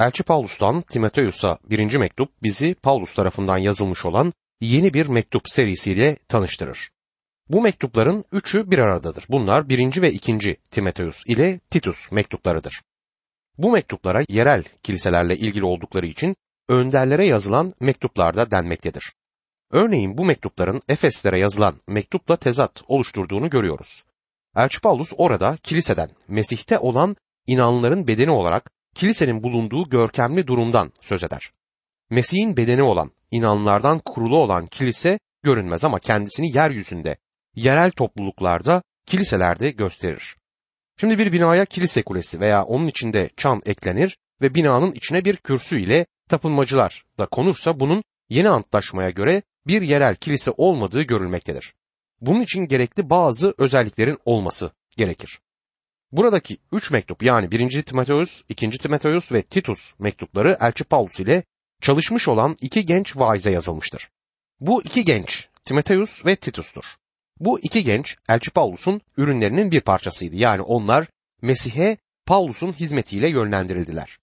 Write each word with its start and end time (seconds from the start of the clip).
Elçi 0.00 0.22
Paulus'tan 0.22 0.82
Timoteus'a 0.82 1.58
birinci 1.70 1.98
mektup 1.98 2.42
bizi 2.42 2.74
Paulus 2.74 3.14
tarafından 3.14 3.58
yazılmış 3.58 4.04
olan 4.04 4.32
yeni 4.60 4.94
bir 4.94 5.06
mektup 5.06 5.50
serisiyle 5.50 6.16
tanıştırır. 6.28 6.90
Bu 7.48 7.62
mektupların 7.62 8.24
üçü 8.32 8.70
bir 8.70 8.78
aradadır. 8.78 9.24
Bunlar 9.28 9.68
birinci 9.68 10.02
ve 10.02 10.12
ikinci 10.12 10.56
Timoteus 10.70 11.22
ile 11.26 11.58
Titus 11.70 12.12
mektuplarıdır. 12.12 12.82
Bu 13.58 13.70
mektuplara 13.70 14.24
yerel 14.28 14.64
kiliselerle 14.82 15.36
ilgili 15.36 15.64
oldukları 15.64 16.06
için 16.06 16.36
önderlere 16.68 17.26
yazılan 17.26 17.72
mektuplarda 17.80 18.50
denmektedir. 18.50 19.12
Örneğin 19.70 20.18
bu 20.18 20.24
mektupların 20.24 20.82
Efeslere 20.88 21.38
yazılan 21.38 21.74
mektupla 21.88 22.36
tezat 22.36 22.82
oluşturduğunu 22.88 23.50
görüyoruz. 23.50 24.04
Elçi 24.56 24.80
Paulus 24.80 25.12
orada 25.16 25.56
kiliseden, 25.62 26.10
Mesih'te 26.28 26.78
olan 26.78 27.16
inanların 27.46 28.06
bedeni 28.06 28.30
olarak 28.30 28.70
kilisenin 28.94 29.42
bulunduğu 29.42 29.88
görkemli 29.88 30.46
durumdan 30.46 30.92
söz 31.00 31.24
eder. 31.24 31.50
Mesih'in 32.10 32.56
bedeni 32.56 32.82
olan, 32.82 33.10
inanlardan 33.30 33.98
kurulu 33.98 34.38
olan 34.38 34.66
kilise 34.66 35.18
görünmez 35.42 35.84
ama 35.84 35.98
kendisini 35.98 36.56
yeryüzünde, 36.56 37.16
yerel 37.54 37.90
topluluklarda, 37.90 38.82
kiliselerde 39.06 39.70
gösterir. 39.70 40.36
Şimdi 41.00 41.18
bir 41.18 41.32
binaya 41.32 41.64
kilise 41.64 42.02
kulesi 42.02 42.40
veya 42.40 42.64
onun 42.64 42.86
içinde 42.86 43.30
çan 43.36 43.62
eklenir 43.66 44.18
ve 44.42 44.54
binanın 44.54 44.92
içine 44.92 45.24
bir 45.24 45.36
kürsü 45.36 45.80
ile 45.80 46.06
tapınmacılar 46.28 47.04
da 47.18 47.26
konursa 47.26 47.80
bunun 47.80 48.02
yeni 48.28 48.48
antlaşmaya 48.48 49.10
göre 49.10 49.42
bir 49.66 49.82
yerel 49.82 50.16
kilise 50.16 50.50
olmadığı 50.56 51.02
görülmektedir. 51.02 51.74
Bunun 52.20 52.40
için 52.40 52.60
gerekli 52.60 53.10
bazı 53.10 53.54
özelliklerin 53.58 54.18
olması 54.24 54.70
gerekir. 54.96 55.40
Buradaki 56.12 56.58
üç 56.72 56.90
mektup 56.90 57.22
yani 57.22 57.50
1. 57.50 57.82
Timoteus, 57.82 58.42
2. 58.48 58.70
Timoteus 58.70 59.32
ve 59.32 59.42
Titus 59.42 59.94
mektupları 59.98 60.58
Elçi 60.60 60.84
Paulus 60.84 61.20
ile 61.20 61.42
çalışmış 61.80 62.28
olan 62.28 62.56
iki 62.60 62.86
genç 62.86 63.16
vaize 63.16 63.50
yazılmıştır. 63.50 64.10
Bu 64.60 64.82
iki 64.82 65.04
genç 65.04 65.48
Timoteus 65.64 66.26
ve 66.26 66.36
Titus'tur. 66.36 66.84
Bu 67.40 67.60
iki 67.60 67.84
genç 67.84 68.16
Elçi 68.28 68.50
Paulus'un 68.50 69.00
ürünlerinin 69.16 69.70
bir 69.70 69.80
parçasıydı. 69.80 70.36
Yani 70.36 70.62
onlar 70.62 71.06
Mesih'e 71.42 71.96
Paulus'un 72.26 72.72
hizmetiyle 72.72 73.28
yönlendirildiler. 73.28 74.18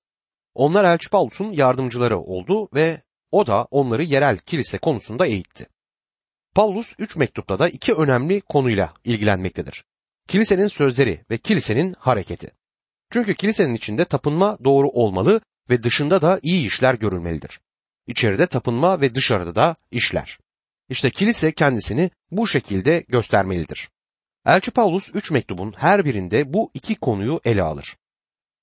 Onlar 0.55 0.83
Elçi 0.83 1.09
Paulus'un 1.09 1.51
yardımcıları 1.51 2.19
oldu 2.19 2.69
ve 2.73 3.01
o 3.31 3.47
da 3.47 3.67
onları 3.71 4.03
yerel 4.03 4.37
kilise 4.37 4.77
konusunda 4.77 5.25
eğitti. 5.25 5.67
Paulus 6.55 6.93
üç 6.99 7.15
mektupta 7.15 7.59
da 7.59 7.69
iki 7.69 7.93
önemli 7.93 8.41
konuyla 8.41 8.93
ilgilenmektedir. 9.03 9.83
Kilisenin 10.27 10.67
sözleri 10.67 11.25
ve 11.31 11.37
kilisenin 11.37 11.93
hareketi. 11.99 12.51
Çünkü 13.11 13.35
kilisenin 13.35 13.75
içinde 13.75 14.05
tapınma 14.05 14.57
doğru 14.63 14.89
olmalı 14.89 15.41
ve 15.69 15.83
dışında 15.83 16.21
da 16.21 16.39
iyi 16.43 16.67
işler 16.67 16.93
görülmelidir. 16.93 17.59
İçeride 18.07 18.47
tapınma 18.47 19.01
ve 19.01 19.15
dışarıda 19.15 19.55
da 19.55 19.75
işler. 19.91 20.39
İşte 20.89 21.09
kilise 21.09 21.51
kendisini 21.51 22.11
bu 22.31 22.47
şekilde 22.47 23.03
göstermelidir. 23.07 23.89
Elçi 24.45 24.71
Paulus 24.71 25.09
üç 25.13 25.31
mektubun 25.31 25.73
her 25.77 26.05
birinde 26.05 26.53
bu 26.53 26.71
iki 26.73 26.95
konuyu 26.95 27.39
ele 27.45 27.63
alır. 27.63 27.97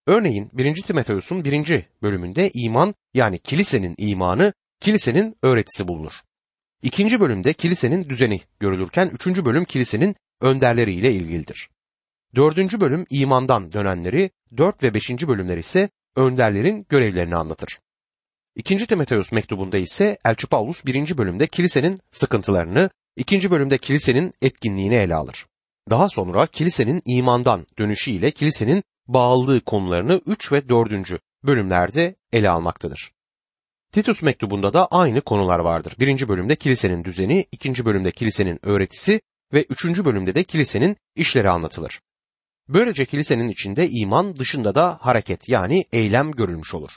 Örneğin 0.07 0.51
1. 0.53 0.83
Timoteus'un 0.83 1.45
1. 1.45 1.87
bölümünde 2.03 2.51
iman 2.55 2.95
yani 3.15 3.39
kilisenin 3.39 3.95
imanı, 3.99 4.53
kilisenin 4.81 5.37
öğretisi 5.43 5.89
bulunur. 5.89 6.13
İkinci 6.83 7.21
bölümde 7.21 7.53
kilisenin 7.53 8.09
düzeni 8.09 8.41
görülürken 8.61 9.09
üçüncü 9.09 9.45
bölüm 9.45 9.65
kilisenin 9.65 10.17
önderleriyle 10.41 11.13
ilgilidir. 11.13 11.69
Dördüncü 12.35 12.81
bölüm 12.81 13.07
imandan 13.11 13.73
dönenleri, 13.73 14.31
dört 14.57 14.83
ve 14.83 14.95
beşinci 14.95 15.29
bölümler 15.29 15.57
ise 15.57 15.89
önderlerin 16.17 16.87
görevlerini 16.89 17.37
anlatır. 17.37 17.79
İkinci 18.57 18.87
Timoteus 18.87 19.33
mektubunda 19.33 19.79
ise 19.79 20.19
Elçi 20.25 20.47
Paulus 20.47 20.87
birinci 20.87 21.19
bölümde 21.19 21.47
kilisenin 21.47 21.99
sıkıntılarını, 22.13 22.91
ikinci 23.17 23.51
bölümde 23.51 23.79
kilisenin 23.79 24.35
etkinliğini 24.43 24.95
ele 24.95 25.15
alır. 25.15 25.47
Daha 25.91 26.09
sonra 26.09 26.47
kilisenin 26.47 27.03
imandan 27.07 27.67
dönüşüyle 27.79 28.31
kilisenin 28.31 28.83
bağlılığı 29.07 29.61
konularını 29.61 30.21
3 30.27 30.53
ve 30.53 30.69
4. 30.69 31.21
bölümlerde 31.45 32.17
ele 32.33 32.51
almaktadır. 32.51 33.13
Titus 33.93 34.23
mektubunda 34.23 34.73
da 34.73 34.87
aynı 34.87 35.21
konular 35.21 35.59
vardır. 35.59 35.95
Birinci 35.99 36.29
bölümde 36.29 36.57
kilisenin 36.57 37.05
düzeni, 37.05 37.47
ikinci 37.53 37.85
bölümde 37.85 38.11
kilisenin 38.11 38.59
öğretisi 38.63 39.21
ve 39.55 39.63
üçüncü 39.63 40.05
bölümde 40.05 40.35
de 40.35 40.45
kilisenin 40.45 40.97
işleri 41.17 41.51
anlatılır. 41.51 42.01
Böylece 42.69 43.07
kilisenin 43.07 43.49
içinde 43.49 43.89
iman 43.89 44.37
dışında 44.37 44.75
da 44.75 44.99
hareket 45.01 45.49
yani 45.49 45.85
eylem 45.93 46.33
görülmüş 46.33 46.75
olur. 46.75 46.91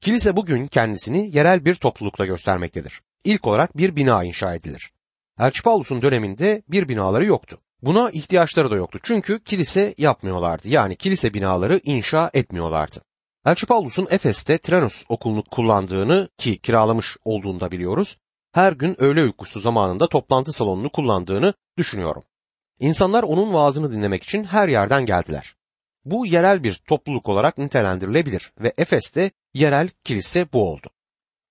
Kilise 0.00 0.36
bugün 0.36 0.66
kendisini 0.66 1.36
yerel 1.36 1.64
bir 1.64 1.74
toplulukla 1.74 2.26
göstermektedir. 2.26 3.00
İlk 3.24 3.46
olarak 3.46 3.76
bir 3.76 3.96
bina 3.96 4.24
inşa 4.24 4.54
edilir. 4.54 4.90
Elçi 5.38 5.62
Paulus'un 5.62 6.02
döneminde 6.02 6.62
bir 6.68 6.88
binaları 6.88 7.24
yoktu. 7.24 7.58
Buna 7.82 8.10
ihtiyaçları 8.10 8.70
da 8.70 8.76
yoktu 8.76 8.98
çünkü 9.02 9.44
kilise 9.44 9.94
yapmıyorlardı. 9.98 10.68
Yani 10.68 10.96
kilise 10.96 11.34
binaları 11.34 11.80
inşa 11.84 12.30
etmiyorlardı. 12.34 13.00
Elçi 13.46 13.66
Paulus'un 13.66 14.06
Efes'te 14.10 14.58
Trenus 14.58 15.04
okulunu 15.08 15.44
kullandığını 15.44 16.28
ki 16.38 16.58
kiralamış 16.58 17.16
olduğunu 17.24 17.60
da 17.60 17.70
biliyoruz. 17.70 18.18
Her 18.52 18.72
gün 18.72 19.00
öğle 19.00 19.22
uykusu 19.22 19.60
zamanında 19.60 20.08
toplantı 20.08 20.52
salonunu 20.52 20.90
kullandığını 20.90 21.54
düşünüyorum. 21.78 22.24
İnsanlar 22.80 23.22
onun 23.22 23.54
vaazını 23.54 23.92
dinlemek 23.92 24.22
için 24.22 24.44
her 24.44 24.68
yerden 24.68 25.06
geldiler. 25.06 25.56
Bu 26.04 26.26
yerel 26.26 26.64
bir 26.64 26.74
topluluk 26.74 27.28
olarak 27.28 27.58
nitelendirilebilir 27.58 28.52
ve 28.60 28.72
Efes'te 28.78 29.30
yerel 29.54 29.88
kilise 30.04 30.52
bu 30.52 30.70
oldu. 30.70 30.86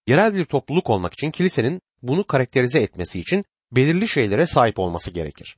Yerel 0.07 0.35
bir 0.35 0.45
topluluk 0.45 0.89
olmak 0.89 1.13
için 1.13 1.31
kilisenin 1.31 1.81
bunu 2.01 2.27
karakterize 2.27 2.81
etmesi 2.81 3.19
için 3.19 3.45
belirli 3.71 4.07
şeylere 4.07 4.45
sahip 4.45 4.79
olması 4.79 5.11
gerekir. 5.11 5.57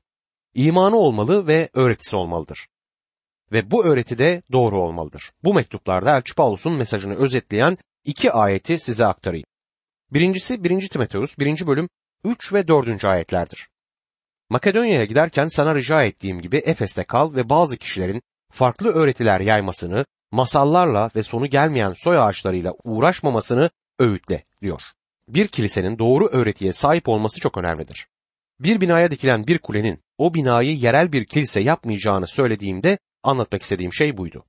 İmanı 0.54 0.96
olmalı 0.96 1.48
ve 1.48 1.70
öğretisi 1.74 2.16
olmalıdır. 2.16 2.68
Ve 3.52 3.72
bu 3.72 3.86
öğreti 3.86 4.18
de 4.18 4.42
doğru 4.52 4.80
olmalıdır. 4.80 5.32
Bu 5.44 5.54
mektuplarda 5.54 6.18
Elçi 6.18 6.36
Paulus'un 6.36 6.74
mesajını 6.74 7.16
özetleyen 7.16 7.78
iki 8.06 8.32
ayeti 8.32 8.80
size 8.80 9.06
aktarayım. 9.06 9.46
Birincisi 10.12 10.64
1. 10.64 10.90
Timoteus 10.90 11.38
1. 11.40 11.68
bölüm 11.68 11.90
3 12.24 12.54
ve 12.54 12.68
4. 12.68 13.06
ayetlerdir. 13.06 13.70
Makedonya'ya 14.50 15.06
giderken 15.06 15.48
sana 15.48 15.76
rica 15.76 16.04
ettiğim 16.04 16.42
gibi 16.42 16.58
Efes'te 16.58 17.04
kal 17.04 17.36
ve 17.36 17.50
bazı 17.50 17.78
kişilerin 17.78 18.22
farklı 18.52 18.90
öğretiler 18.90 19.40
yaymasını, 19.40 20.06
masallarla 20.32 21.10
ve 21.16 21.24
sonu 21.24 21.48
gelmeyen 21.48 21.94
soy 21.98 22.20
ağaçlarıyla 22.20 22.74
uğraşmamasını 22.84 23.70
öğütle 24.00 24.44
diyor. 24.62 24.82
Bir 25.28 25.48
kilisenin 25.48 26.00
doğru 26.00 26.28
öğretiye 26.28 26.74
sahip 26.74 27.10
olması 27.10 27.40
çok 27.40 27.58
önemlidir. 27.58 28.08
Bir 28.60 28.82
binaya 28.82 29.12
dikilen 29.12 29.48
bir 29.48 29.58
kulenin 29.58 30.00
o 30.18 30.34
binayı 30.34 30.76
yerel 30.76 31.12
bir 31.12 31.26
kilise 31.26 31.62
yapmayacağını 31.62 32.28
söylediğimde 32.28 32.98
anlatmak 33.24 33.62
istediğim 33.62 33.94
şey 33.94 34.18
buydu. 34.18 34.46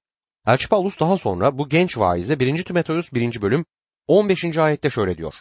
Elçi 0.47 0.69
Paulus 0.69 1.01
daha 1.01 1.19
sonra 1.19 1.59
bu 1.59 1.69
genç 1.69 1.99
vaize 1.99 2.41
1. 2.41 2.65
Timoteus 2.65 3.13
1. 3.13 3.43
bölüm 3.43 3.65
15. 4.07 4.59
ayette 4.59 4.91
şöyle 4.91 5.19
diyor. 5.19 5.35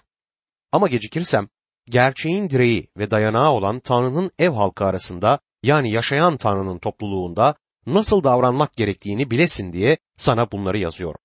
Ama 0.72 0.88
gecikirsem 0.88 1.48
gerçeğin 1.90 2.50
direği 2.50 2.88
ve 2.98 3.12
dayanağı 3.12 3.52
olan 3.52 3.80
Tanrı'nın 3.80 4.32
ev 4.40 4.50
halkı 4.50 4.86
arasında 4.86 5.40
yani 5.64 5.92
yaşayan 5.92 6.38
Tanrı'nın 6.38 6.78
topluluğunda 6.78 7.56
nasıl 7.86 8.24
davranmak 8.24 8.76
gerektiğini 8.76 9.32
bilesin 9.32 9.74
diye 9.74 9.98
sana 10.18 10.52
bunları 10.52 10.78
yazıyorum. 10.78 11.20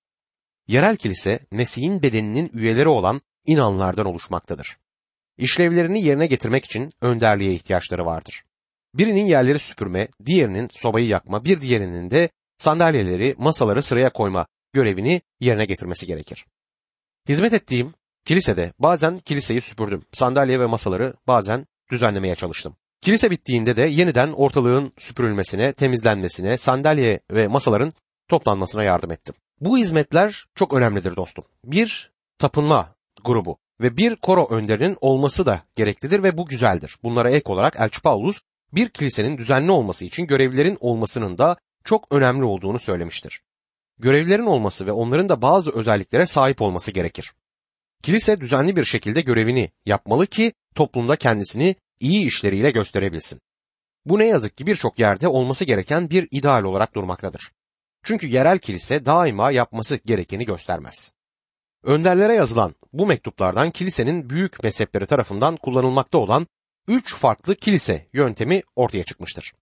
Yerel 0.69 0.97
kilise 0.97 1.41
Mesih'in 1.51 2.03
bedeninin 2.03 2.51
üyeleri 2.55 2.89
olan 2.89 3.21
inanlardan 3.47 4.07
oluşmaktadır. 4.07 4.77
İşlevlerini 5.39 6.03
yerine 6.03 6.27
getirmek 6.27 6.65
için 6.65 6.93
önderliğe 7.01 7.55
ihtiyaçları 7.55 8.07
vardır. 8.07 8.45
Birinin 8.95 9.27
yerleri 9.27 9.59
süpürme, 9.59 10.09
diğerinin 10.27 10.69
sobayı 10.73 11.07
yakma, 11.07 11.45
bir 11.45 11.61
diğerinin 11.61 12.11
de 12.11 12.31
sandalyeleri, 12.59 13.35
masaları 13.39 13.83
sıraya 13.83 14.13
koyma 14.13 14.47
görevini 14.73 15.23
yerine 15.41 15.65
getirmesi 15.65 16.07
gerekir. 16.07 16.47
Hizmet 17.29 17.53
ettiğim 17.53 17.95
kilisede 18.31 18.73
bazen 18.79 19.17
kiliseyi 19.17 19.61
süpürdüm. 19.61 20.03
Sandalye 20.13 20.61
ve 20.61 20.67
masaları 20.67 21.15
bazen 21.27 21.67
düzenlemeye 21.91 22.35
çalıştım. 22.35 22.77
Kilise 23.01 23.31
bittiğinde 23.31 23.77
de 23.77 23.87
yeniden 23.87 24.33
ortalığın 24.33 24.93
süpürülmesine, 24.99 25.73
temizlenmesine, 25.73 26.59
sandalye 26.59 27.21
ve 27.31 27.49
masaların 27.49 27.93
toplanmasına 28.29 28.85
yardım 28.85 29.11
ettim. 29.11 29.35
Bu 29.61 29.79
hizmetler 29.79 30.45
çok 30.55 30.75
önemlidir 30.75 31.17
dostum. 31.17 31.45
Bir 31.65 32.13
tapınma 32.39 32.95
grubu 33.25 33.59
ve 33.81 33.97
bir 33.97 34.17
koro 34.17 34.47
önderinin 34.51 34.97
olması 35.01 35.47
da 35.47 35.63
gereklidir 35.77 36.23
ve 36.23 36.37
bu 36.37 36.47
güzeldir. 36.47 36.97
Bunlara 37.03 37.31
ek 37.31 37.53
olarak 37.53 37.77
Elçi 37.79 38.03
Paulus 38.03 38.41
bir 38.73 38.89
kilisenin 38.89 39.39
düzenli 39.39 39.71
olması 39.71 40.05
için 40.05 40.27
görevlilerin 40.27 40.79
olmasının 40.81 41.39
da 41.39 41.57
çok 41.85 42.07
önemli 42.11 42.45
olduğunu 42.45 42.79
söylemiştir. 42.79 43.43
Görevlilerin 43.99 44.47
olması 44.47 44.87
ve 44.87 44.93
onların 44.93 45.29
da 45.29 45.43
bazı 45.43 45.73
özelliklere 45.73 46.27
sahip 46.27 46.63
olması 46.63 46.91
gerekir. 46.91 47.33
Kilise 48.03 48.41
düzenli 48.41 48.77
bir 48.77 48.85
şekilde 48.85 49.21
görevini 49.21 49.71
yapmalı 49.87 50.27
ki 50.27 50.53
toplumda 50.75 51.17
kendisini 51.17 51.77
iyi 52.01 52.27
işleriyle 52.27 52.71
gösterebilsin. 52.71 53.41
Bu 54.05 54.19
ne 54.19 54.27
yazık 54.27 54.57
ki 54.57 54.67
birçok 54.67 54.99
yerde 54.99 55.29
olması 55.29 55.65
gereken 55.65 56.11
bir 56.11 56.29
ideal 56.31 56.65
olarak 56.65 56.95
durmaktadır. 56.95 57.53
Çünkü 58.03 58.27
yerel 58.27 58.59
kilise 58.59 59.07
daima 59.07 59.51
yapması 59.51 59.97
gerekeni 59.97 60.45
göstermez. 60.45 61.13
Önderlere 61.83 62.35
yazılan 62.35 62.75
bu 62.93 63.07
mektuplardan 63.07 63.71
kilisenin 63.71 64.31
büyük 64.31 64.63
mezhepleri 64.63 65.07
tarafından 65.07 65.57
kullanılmakta 65.57 66.19
olan 66.19 66.47
üç 66.89 67.15
farklı 67.15 67.55
kilise 67.55 68.09
yöntemi 68.13 68.63
ortaya 68.77 69.05
çıkmıştır. 69.05 69.53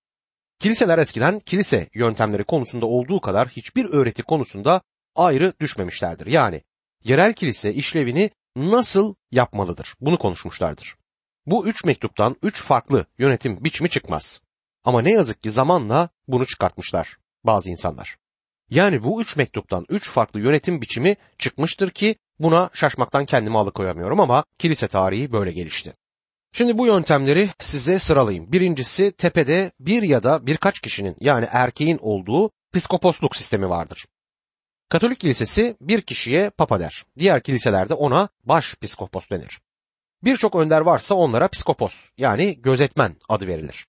Kiliseler 0.59 0.99
eskiden 0.99 1.41
kilise 1.41 1.89
yöntemleri 1.95 2.45
konusunda 2.45 2.87
olduğu 2.87 3.21
kadar 3.21 3.49
hiçbir 3.49 3.85
öğreti 3.85 4.23
konusunda 4.23 4.81
ayrı 5.17 5.53
düşmemişlerdir. 5.61 6.27
Yani 6.27 6.63
yerel 7.05 7.33
kilise 7.33 7.75
işlevini 7.75 8.31
nasıl 8.57 9.15
yapmalıdır 9.31 9.95
bunu 10.01 10.19
konuşmuşlardır. 10.19 10.97
Bu 11.47 11.67
üç 11.67 11.85
mektuptan 11.85 12.37
üç 12.43 12.63
farklı 12.63 13.07
yönetim 13.19 13.65
biçimi 13.65 13.91
çıkmaz. 13.91 14.41
Ama 14.85 15.03
ne 15.03 15.13
yazık 15.13 15.43
ki 15.43 15.51
zamanla 15.51 16.09
bunu 16.29 16.47
çıkartmışlar 16.47 17.17
bazı 17.45 17.71
insanlar. 17.71 18.17
Yani 18.71 19.05
bu 19.05 19.23
üç 19.23 19.37
mektuptan 19.37 19.87
üç 19.89 20.11
farklı 20.11 20.41
yönetim 20.41 20.81
biçimi 20.81 21.17
çıkmıştır 21.39 21.91
ki 21.91 22.17
buna 22.39 22.71
şaşmaktan 22.73 23.27
kendimi 23.27 23.59
alıkoyamıyorum 23.59 24.21
ama 24.21 24.45
kilise 24.59 24.89
tarihi 24.89 25.33
böyle 25.33 25.53
gelişti. 25.53 25.95
Şimdi 26.53 26.79
bu 26.79 26.87
yöntemleri 26.87 27.49
size 27.59 27.99
sıralayayım. 27.99 28.53
Birincisi 28.53 29.13
tepede 29.13 29.73
bir 29.81 30.03
ya 30.03 30.23
da 30.23 30.47
birkaç 30.47 30.81
kişinin 30.81 31.17
yani 31.21 31.47
erkeğin 31.51 31.99
olduğu 32.01 32.51
piskoposluk 32.73 33.37
sistemi 33.37 33.69
vardır. 33.69 34.07
Katolik 34.89 35.21
kilisesi 35.21 35.77
bir 35.81 36.01
kişiye 36.01 36.51
papa 36.51 36.81
der. 36.81 37.05
Diğer 37.19 37.43
kiliselerde 37.43 37.95
ona 37.95 38.29
baş 38.45 38.75
piskopos 38.75 39.31
denir. 39.31 39.61
Birçok 40.25 40.55
önder 40.55 40.81
varsa 40.81 41.15
onlara 41.15 41.49
piskopos 41.49 41.95
yani 42.19 42.63
gözetmen 42.63 43.17
adı 43.29 43.47
verilir. 43.47 43.87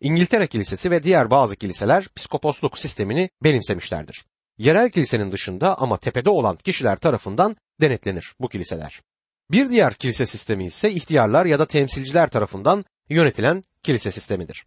İngiltere 0.00 0.46
Kilisesi 0.46 0.90
ve 0.90 1.02
diğer 1.02 1.30
bazı 1.30 1.56
kiliseler 1.56 2.08
piskoposluk 2.08 2.78
sistemini 2.78 3.30
benimsemişlerdir. 3.44 4.24
Yerel 4.58 4.90
kilisenin 4.90 5.32
dışında 5.32 5.78
ama 5.78 5.98
tepede 5.98 6.30
olan 6.30 6.56
kişiler 6.56 6.96
tarafından 6.96 7.56
denetlenir 7.80 8.34
bu 8.40 8.48
kiliseler. 8.48 9.02
Bir 9.50 9.68
diğer 9.68 9.94
kilise 9.94 10.26
sistemi 10.26 10.64
ise 10.64 10.90
ihtiyarlar 10.90 11.46
ya 11.46 11.58
da 11.58 11.66
temsilciler 11.66 12.28
tarafından 12.28 12.84
yönetilen 13.08 13.62
kilise 13.82 14.10
sistemidir. 14.10 14.64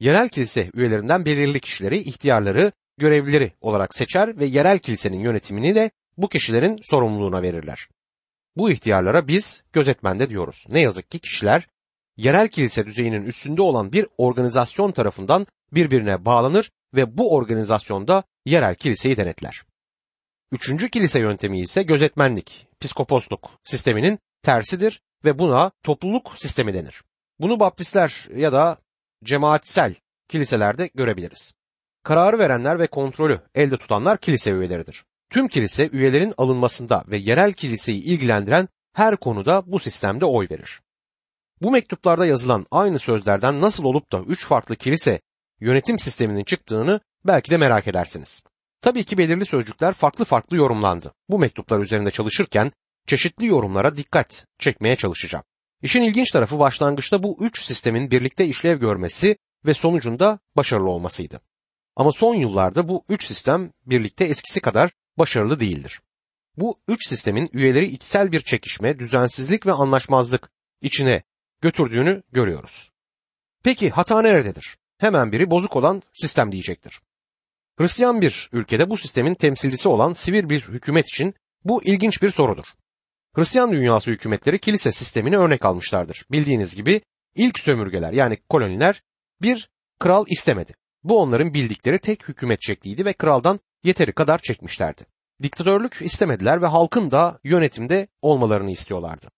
Yerel 0.00 0.28
kilise 0.28 0.70
üyelerinden 0.74 1.24
belirli 1.24 1.60
kişileri 1.60 1.98
ihtiyarları 1.98 2.72
görevlileri 2.98 3.52
olarak 3.60 3.94
seçer 3.94 4.38
ve 4.38 4.44
yerel 4.44 4.78
kilisenin 4.78 5.20
yönetimini 5.20 5.74
de 5.74 5.90
bu 6.16 6.28
kişilerin 6.28 6.78
sorumluluğuna 6.82 7.42
verirler. 7.42 7.88
Bu 8.56 8.70
ihtiyarlara 8.70 9.28
biz 9.28 9.62
gözetmende 9.72 10.28
diyoruz. 10.28 10.64
Ne 10.68 10.80
yazık 10.80 11.10
ki 11.10 11.18
kişiler 11.18 11.68
yerel 12.16 12.48
kilise 12.48 12.86
düzeyinin 12.86 13.22
üstünde 13.22 13.62
olan 13.62 13.92
bir 13.92 14.06
organizasyon 14.18 14.92
tarafından 14.92 15.46
birbirine 15.72 16.24
bağlanır 16.24 16.70
ve 16.94 17.18
bu 17.18 17.34
organizasyonda 17.34 18.24
yerel 18.46 18.74
kiliseyi 18.74 19.16
denetler. 19.16 19.62
Üçüncü 20.52 20.90
kilise 20.90 21.20
yöntemi 21.20 21.60
ise 21.60 21.82
gözetmenlik, 21.82 22.66
psikoposluk 22.80 23.50
sisteminin 23.64 24.18
tersidir 24.42 25.02
ve 25.24 25.38
buna 25.38 25.70
topluluk 25.82 26.32
sistemi 26.36 26.74
denir. 26.74 27.02
Bunu 27.40 27.60
baptistler 27.60 28.28
ya 28.36 28.52
da 28.52 28.78
cemaatsel 29.24 29.94
kiliselerde 30.28 30.90
görebiliriz. 30.94 31.54
Kararı 32.02 32.38
verenler 32.38 32.78
ve 32.78 32.86
kontrolü 32.86 33.40
elde 33.54 33.76
tutanlar 33.76 34.18
kilise 34.18 34.52
üyeleridir. 34.52 35.04
Tüm 35.30 35.48
kilise 35.48 35.88
üyelerin 35.92 36.34
alınmasında 36.36 37.04
ve 37.08 37.16
yerel 37.16 37.52
kiliseyi 37.52 38.02
ilgilendiren 38.02 38.68
her 38.92 39.16
konuda 39.16 39.62
bu 39.66 39.78
sistemde 39.78 40.24
oy 40.24 40.46
verir. 40.50 40.80
Bu 41.60 41.70
mektuplarda 41.70 42.26
yazılan 42.26 42.66
aynı 42.70 42.98
sözlerden 42.98 43.60
nasıl 43.60 43.84
olup 43.84 44.12
da 44.12 44.20
üç 44.20 44.46
farklı 44.46 44.76
kilise 44.76 45.20
yönetim 45.60 45.98
sisteminin 45.98 46.44
çıktığını 46.44 47.00
belki 47.26 47.50
de 47.50 47.56
merak 47.56 47.88
edersiniz. 47.88 48.42
Tabii 48.80 49.04
ki 49.04 49.18
belirli 49.18 49.44
sözcükler 49.44 49.92
farklı 49.92 50.24
farklı 50.24 50.56
yorumlandı. 50.56 51.12
Bu 51.28 51.38
mektuplar 51.38 51.80
üzerinde 51.80 52.10
çalışırken 52.10 52.72
çeşitli 53.06 53.46
yorumlara 53.46 53.96
dikkat 53.96 54.46
çekmeye 54.58 54.96
çalışacağım. 54.96 55.44
İşin 55.82 56.02
ilginç 56.02 56.30
tarafı 56.30 56.58
başlangıçta 56.58 57.22
bu 57.22 57.36
üç 57.40 57.62
sistemin 57.64 58.10
birlikte 58.10 58.46
işlev 58.46 58.78
görmesi 58.78 59.36
ve 59.66 59.74
sonucunda 59.74 60.38
başarılı 60.56 60.90
olmasıydı. 60.90 61.40
Ama 61.96 62.12
son 62.12 62.34
yıllarda 62.34 62.88
bu 62.88 63.04
üç 63.08 63.26
sistem 63.26 63.70
birlikte 63.86 64.24
eskisi 64.24 64.60
kadar 64.60 64.90
başarılı 65.18 65.60
değildir. 65.60 66.00
Bu 66.56 66.80
üç 66.88 67.08
sistemin 67.08 67.50
üyeleri 67.52 67.86
içsel 67.86 68.32
bir 68.32 68.40
çekişme, 68.40 68.98
düzensizlik 68.98 69.66
ve 69.66 69.72
anlaşmazlık 69.72 70.50
içine 70.80 71.22
götürdüğünü 71.60 72.22
görüyoruz. 72.32 72.90
Peki 73.64 73.90
hata 73.90 74.22
nerededir? 74.22 74.76
Hemen 74.98 75.32
biri 75.32 75.50
bozuk 75.50 75.76
olan 75.76 76.02
sistem 76.12 76.52
diyecektir. 76.52 77.00
Hristiyan 77.78 78.20
bir 78.20 78.48
ülkede 78.52 78.90
bu 78.90 78.96
sistemin 78.96 79.34
temsilcisi 79.34 79.88
olan 79.88 80.12
sivil 80.12 80.48
bir 80.48 80.60
hükümet 80.60 81.08
için 81.08 81.34
bu 81.64 81.84
ilginç 81.84 82.22
bir 82.22 82.30
sorudur. 82.30 82.66
Hristiyan 83.34 83.72
dünyası 83.72 84.10
hükümetleri 84.10 84.58
kilise 84.58 84.92
sistemini 84.92 85.36
örnek 85.36 85.64
almışlardır. 85.64 86.26
Bildiğiniz 86.30 86.76
gibi 86.76 87.00
ilk 87.34 87.58
sömürgeler 87.58 88.12
yani 88.12 88.38
koloniler 88.48 89.02
bir 89.42 89.70
kral 89.98 90.24
istemedi. 90.28 90.74
Bu 91.04 91.20
onların 91.20 91.54
bildikleri 91.54 91.98
tek 91.98 92.28
hükümet 92.28 92.62
şekliydi 92.62 93.04
ve 93.04 93.12
kraldan 93.12 93.60
yeteri 93.84 94.12
kadar 94.12 94.38
çekmişlerdi. 94.38 95.06
Diktatörlük 95.42 95.98
istemediler 96.00 96.62
ve 96.62 96.66
halkın 96.66 97.10
da 97.10 97.40
yönetimde 97.44 98.08
olmalarını 98.22 98.70
istiyorlardı. 98.70 99.30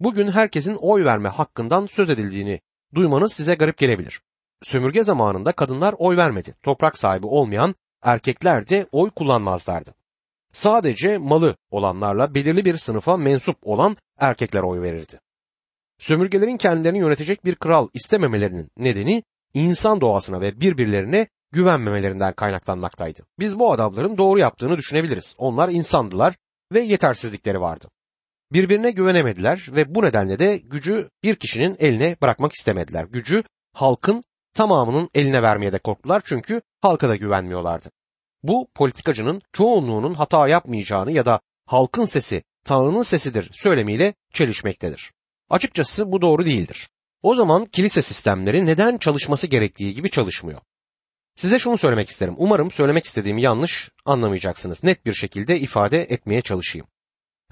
Bugün 0.00 0.30
herkesin 0.30 0.74
oy 0.74 1.04
verme 1.04 1.28
hakkından 1.28 1.86
söz 1.86 2.10
edildiğini 2.10 2.60
duymanız 2.94 3.32
size 3.32 3.54
garip 3.54 3.78
gelebilir. 3.78 4.20
Sömürge 4.62 5.04
zamanında 5.04 5.52
kadınlar 5.52 5.94
oy 5.98 6.16
vermedi. 6.16 6.54
Toprak 6.62 6.98
sahibi 6.98 7.26
olmayan 7.26 7.74
erkekler 8.02 8.68
de 8.68 8.86
oy 8.92 9.10
kullanmazlardı. 9.10 9.94
Sadece 10.52 11.18
malı 11.18 11.56
olanlarla 11.70 12.34
belirli 12.34 12.64
bir 12.64 12.76
sınıfa 12.76 13.16
mensup 13.16 13.56
olan 13.62 13.96
erkekler 14.18 14.62
oy 14.62 14.82
verirdi. 14.82 15.20
Sömürgelerin 15.98 16.56
kendilerini 16.56 16.98
yönetecek 16.98 17.44
bir 17.44 17.54
kral 17.54 17.88
istememelerinin 17.94 18.70
nedeni 18.78 19.22
insan 19.54 20.00
doğasına 20.00 20.40
ve 20.40 20.60
birbirlerine 20.60 21.28
güvenmemelerinden 21.52 22.32
kaynaklanmaktaydı. 22.32 23.22
Biz 23.38 23.58
bu 23.58 23.72
adamların 23.72 24.18
doğru 24.18 24.38
yaptığını 24.38 24.78
düşünebiliriz. 24.78 25.34
Onlar 25.38 25.68
insandılar 25.68 26.36
ve 26.72 26.80
yetersizlikleri 26.80 27.60
vardı. 27.60 27.88
Birbirine 28.52 28.90
güvenemediler 28.90 29.66
ve 29.68 29.94
bu 29.94 30.02
nedenle 30.02 30.38
de 30.38 30.56
gücü 30.56 31.10
bir 31.22 31.36
kişinin 31.36 31.76
eline 31.78 32.16
bırakmak 32.22 32.52
istemediler. 32.52 33.04
Gücü 33.04 33.44
halkın 33.72 34.22
tamamının 34.54 35.10
eline 35.14 35.42
vermeye 35.42 35.72
de 35.72 35.78
korktular 35.78 36.22
çünkü 36.24 36.62
halka 36.80 37.08
da 37.08 37.16
güvenmiyorlardı. 37.16 37.90
Bu 38.42 38.68
politikacının 38.74 39.42
çoğunluğunun 39.52 40.14
hata 40.14 40.48
yapmayacağını 40.48 41.12
ya 41.12 41.26
da 41.26 41.40
halkın 41.66 42.04
sesi 42.04 42.42
Tanrı'nın 42.64 43.02
sesidir 43.02 43.50
söylemiyle 43.52 44.14
çelişmektedir. 44.32 45.12
Açıkçası 45.50 46.12
bu 46.12 46.22
doğru 46.22 46.44
değildir. 46.44 46.88
O 47.24 47.34
zaman 47.34 47.64
kilise 47.64 48.02
sistemleri 48.02 48.66
neden 48.66 48.98
çalışması 48.98 49.46
gerektiği 49.46 49.94
gibi 49.94 50.10
çalışmıyor. 50.10 50.60
Size 51.36 51.58
şunu 51.58 51.78
söylemek 51.78 52.08
isterim. 52.08 52.34
Umarım 52.38 52.70
söylemek 52.70 53.04
istediğimi 53.04 53.42
yanlış 53.42 53.90
anlamayacaksınız. 54.04 54.84
Net 54.84 55.06
bir 55.06 55.12
şekilde 55.12 55.60
ifade 55.60 56.02
etmeye 56.02 56.42
çalışayım. 56.42 56.86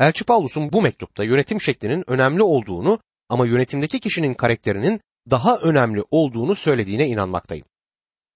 Elçi 0.01 0.25
Paulus'un 0.25 0.73
bu 0.73 0.83
mektupta 0.83 1.25
yönetim 1.25 1.61
şeklinin 1.61 2.05
önemli 2.07 2.43
olduğunu 2.43 2.99
ama 3.29 3.47
yönetimdeki 3.47 4.01
kişinin 4.01 4.35
karakterinin 4.35 5.01
daha 5.31 5.59
önemli 5.59 6.03
olduğunu 6.11 6.55
söylediğine 6.55 7.09
inanmaktayım. 7.09 7.67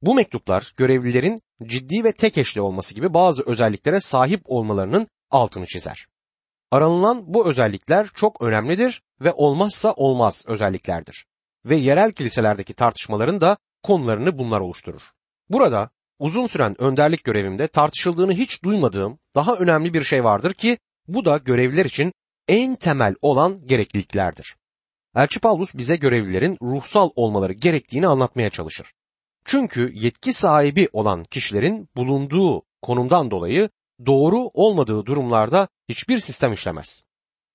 Bu 0.03 0.15
mektuplar 0.15 0.73
görevlilerin 0.77 1.41
ciddi 1.67 2.05
ve 2.05 2.13
tek 2.13 2.39
eşli 2.39 2.61
olması 2.61 2.95
gibi 2.95 3.15
bazı 3.15 3.43
özelliklere 3.47 4.01
sahip 4.01 4.41
olmalarının 4.45 5.07
altını 5.31 5.67
çizer. 5.67 6.07
Aranılan 6.71 7.35
bu 7.35 7.49
özellikler 7.49 8.09
çok 8.15 8.43
önemlidir 8.43 9.03
ve 9.21 9.33
olmazsa 9.33 9.93
olmaz 9.93 10.45
özelliklerdir. 10.47 11.27
Ve 11.65 11.77
yerel 11.77 12.13
kiliselerdeki 12.13 12.75
tartışmaların 12.75 13.41
da 13.41 13.57
konularını 13.83 14.39
bunlar 14.39 14.61
oluşturur. 14.61 15.03
Burada 15.49 15.91
uzun 16.19 16.47
süren 16.47 16.83
önderlik 16.83 17.25
görevimde 17.25 17.69
tartışıldığını 17.69 18.33
hiç 18.33 18.65
duymadığım 18.65 19.19
daha 19.35 19.57
önemli 19.57 19.95
bir 19.95 20.05
şey 20.05 20.25
vardır 20.25 20.53
ki 20.53 20.79
bu 21.09 21.25
da 21.25 21.37
görevliler 21.37 21.85
için 21.85 22.13
en 22.49 22.75
temel 22.75 23.15
olan 23.23 23.67
gerekliliklerdir. 23.67 24.57
Elçi 25.17 25.41
Paulus 25.41 25.75
bize 25.75 25.97
görevlilerin 25.97 26.59
ruhsal 26.63 27.11
olmaları 27.17 27.53
gerektiğini 27.53 28.07
anlatmaya 28.07 28.51
çalışır. 28.51 28.93
Çünkü 29.45 29.93
yetki 29.95 30.33
sahibi 30.33 30.89
olan 30.93 31.25
kişilerin 31.25 31.89
bulunduğu 31.97 32.63
konumdan 32.83 33.31
dolayı 33.31 33.71
doğru 34.07 34.51
olmadığı 34.55 35.07
durumlarda 35.07 35.69
hiçbir 35.89 36.19
sistem 36.19 36.53
işlemez. 36.53 37.03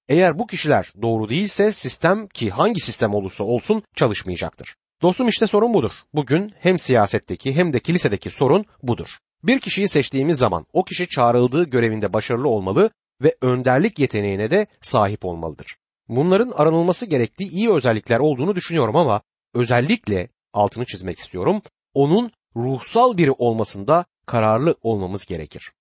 Eğer 0.10 0.40
bu 0.40 0.48
kişiler 0.48 0.94
doğru 1.02 1.30
değilse 1.30 1.72
sistem 1.72 2.28
ki 2.28 2.50
hangi 2.50 2.80
sistem 2.82 3.14
olursa 3.14 3.44
olsun 3.44 3.84
çalışmayacaktır. 3.96 4.76
Dostum 5.02 5.28
işte 5.28 5.48
sorun 5.48 5.74
budur. 5.74 5.92
Bugün 6.14 6.54
hem 6.60 6.80
siyasetteki 6.80 7.56
hem 7.56 7.74
de 7.74 7.80
kilisedeki 7.80 8.30
sorun 8.30 8.66
budur. 8.84 9.18
Bir 9.44 9.60
kişiyi 9.60 9.88
seçtiğimiz 9.88 10.38
zaman 10.38 10.66
o 10.74 10.84
kişi 10.84 11.08
çağrıldığı 11.08 11.64
görevinde 11.64 12.14
başarılı 12.14 12.48
olmalı 12.50 12.90
ve 13.22 13.36
önderlik 13.42 14.00
yeteneğine 14.00 14.52
de 14.52 14.68
sahip 14.82 15.26
olmalıdır. 15.26 15.76
Bunların 16.08 16.52
aranılması 16.56 17.06
gerektiği 17.06 17.50
iyi 17.50 17.72
özellikler 17.72 18.20
olduğunu 18.20 18.56
düşünüyorum 18.56 18.96
ama 18.96 19.22
özellikle 19.54 20.30
altını 20.54 20.86
çizmek 20.86 21.20
istiyorum. 21.20 21.62
Onun 21.94 22.32
ruhsal 22.56 23.18
biri 23.18 23.32
olmasında 23.32 24.06
kararlı 24.26 24.76
olmamız 24.82 25.26
gerekir. 25.26 25.72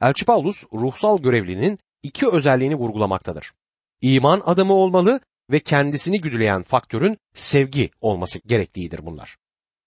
Elçi 0.00 0.24
Paulus 0.24 0.64
ruhsal 0.72 1.18
görevlinin 1.18 1.78
iki 2.02 2.28
özelliğini 2.28 2.74
vurgulamaktadır. 2.74 3.52
İman 4.00 4.42
adamı 4.44 4.74
olmalı 4.74 5.20
ve 5.50 5.60
kendisini 5.60 6.20
güdüleyen 6.20 6.62
faktörün 6.62 7.18
sevgi 7.34 7.90
olması 8.00 8.38
gerektiğidir 8.46 9.06
bunlar. 9.06 9.36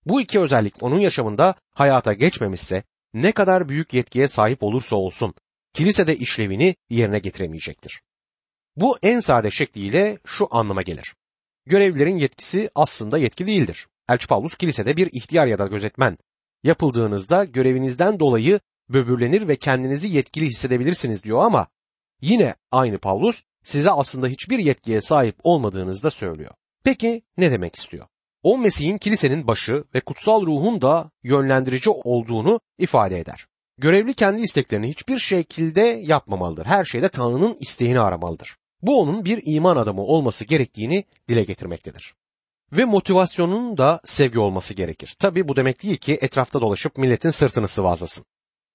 Bu 0.05 0.21
iki 0.21 0.39
özellik 0.39 0.83
onun 0.83 0.99
yaşamında 0.99 1.55
hayata 1.71 2.13
geçmemişse 2.13 2.83
ne 3.13 3.31
kadar 3.31 3.69
büyük 3.69 3.93
yetkiye 3.93 4.27
sahip 4.27 4.63
olursa 4.63 4.95
olsun 4.95 5.33
kilisede 5.73 6.17
işlevini 6.17 6.75
yerine 6.89 7.19
getiremeyecektir. 7.19 8.01
Bu 8.75 8.97
en 9.01 9.19
sade 9.19 9.51
şekliyle 9.51 10.17
şu 10.25 10.47
anlama 10.51 10.81
gelir. 10.81 11.15
Görevlilerin 11.65 12.17
yetkisi 12.17 12.69
aslında 12.75 13.17
yetki 13.17 13.47
değildir. 13.47 13.87
Elçi 14.09 14.27
Paulus 14.27 14.55
kilisede 14.55 14.97
bir 14.97 15.09
ihtiyar 15.11 15.47
ya 15.47 15.59
da 15.59 15.67
gözetmen 15.67 16.17
yapıldığınızda 16.63 17.45
görevinizden 17.45 18.19
dolayı 18.19 18.59
böbürlenir 18.89 19.48
ve 19.48 19.55
kendinizi 19.55 20.10
yetkili 20.10 20.46
hissedebilirsiniz 20.46 21.24
diyor 21.24 21.41
ama 21.41 21.67
yine 22.22 22.55
aynı 22.72 22.98
Paulus 22.98 23.43
size 23.63 23.91
aslında 23.91 24.27
hiçbir 24.27 24.60
yetkiye 24.60 25.01
sahip 25.01 25.36
olmadığınızı 25.43 26.03
da 26.03 26.12
söylüyor. 26.12 26.51
Peki 26.84 27.22
ne 27.38 27.51
demek 27.51 27.75
istiyor? 27.75 28.05
O 28.43 28.58
Mesih'in 28.58 28.98
kilisenin 28.98 29.48
başı 29.48 29.84
ve 29.96 30.00
kutsal 30.00 30.46
ruhun 30.46 30.81
da 30.81 31.12
yönlendirici 31.24 31.89
olduğunu 31.89 32.60
ifade 32.77 33.19
eder. 33.19 33.48
Görevli 33.77 34.13
kendi 34.13 34.41
isteklerini 34.41 34.89
hiçbir 34.89 35.19
şekilde 35.19 35.81
yapmamalıdır. 35.81 36.65
Her 36.65 36.86
şeyde 36.86 37.10
Tanrı'nın 37.10 37.58
isteğini 37.60 38.00
aramalıdır. 38.00 38.58
Bu 38.81 39.01
onun 39.01 39.25
bir 39.25 39.41
iman 39.46 39.77
adamı 39.77 40.01
olması 40.01 40.46
gerektiğini 40.46 41.03
dile 41.29 41.43
getirmektedir. 41.43 42.13
Ve 42.72 42.86
motivasyonun 42.86 43.77
da 43.77 44.01
sevgi 44.05 44.39
olması 44.39 44.74
gerekir. 44.74 45.15
Tabi 45.19 45.48
bu 45.48 45.55
demek 45.55 45.84
değil 45.84 45.98
ki 45.98 46.17
etrafta 46.22 46.62
dolaşıp 46.62 46.98
milletin 46.98 47.29
sırtını 47.29 47.67
sıvazlasın. 47.67 48.25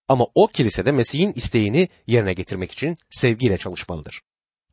Ama 0.08 0.26
o 0.34 0.46
kilisede 0.46 0.92
Mesih'in 0.92 1.32
isteğini 1.32 1.88
yerine 2.06 2.32
getirmek 2.32 2.73
için 2.73 2.96
sevgiyle 3.11 3.58
çalışmalıdır. 3.58 4.20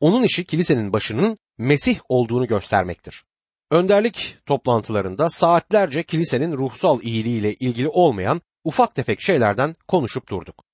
Onun 0.00 0.22
işi 0.22 0.44
kilisenin 0.44 0.92
başının 0.92 1.38
Mesih 1.58 1.98
olduğunu 2.08 2.46
göstermektir. 2.46 3.24
Önderlik 3.70 4.36
toplantılarında 4.46 5.30
saatlerce 5.30 6.02
kilisenin 6.02 6.52
ruhsal 6.52 7.02
iyiliğiyle 7.02 7.54
ilgili 7.54 7.88
olmayan 7.88 8.40
ufak 8.64 8.94
tefek 8.94 9.20
şeylerden 9.20 9.74
konuşup 9.88 10.28
durduk. 10.28 10.64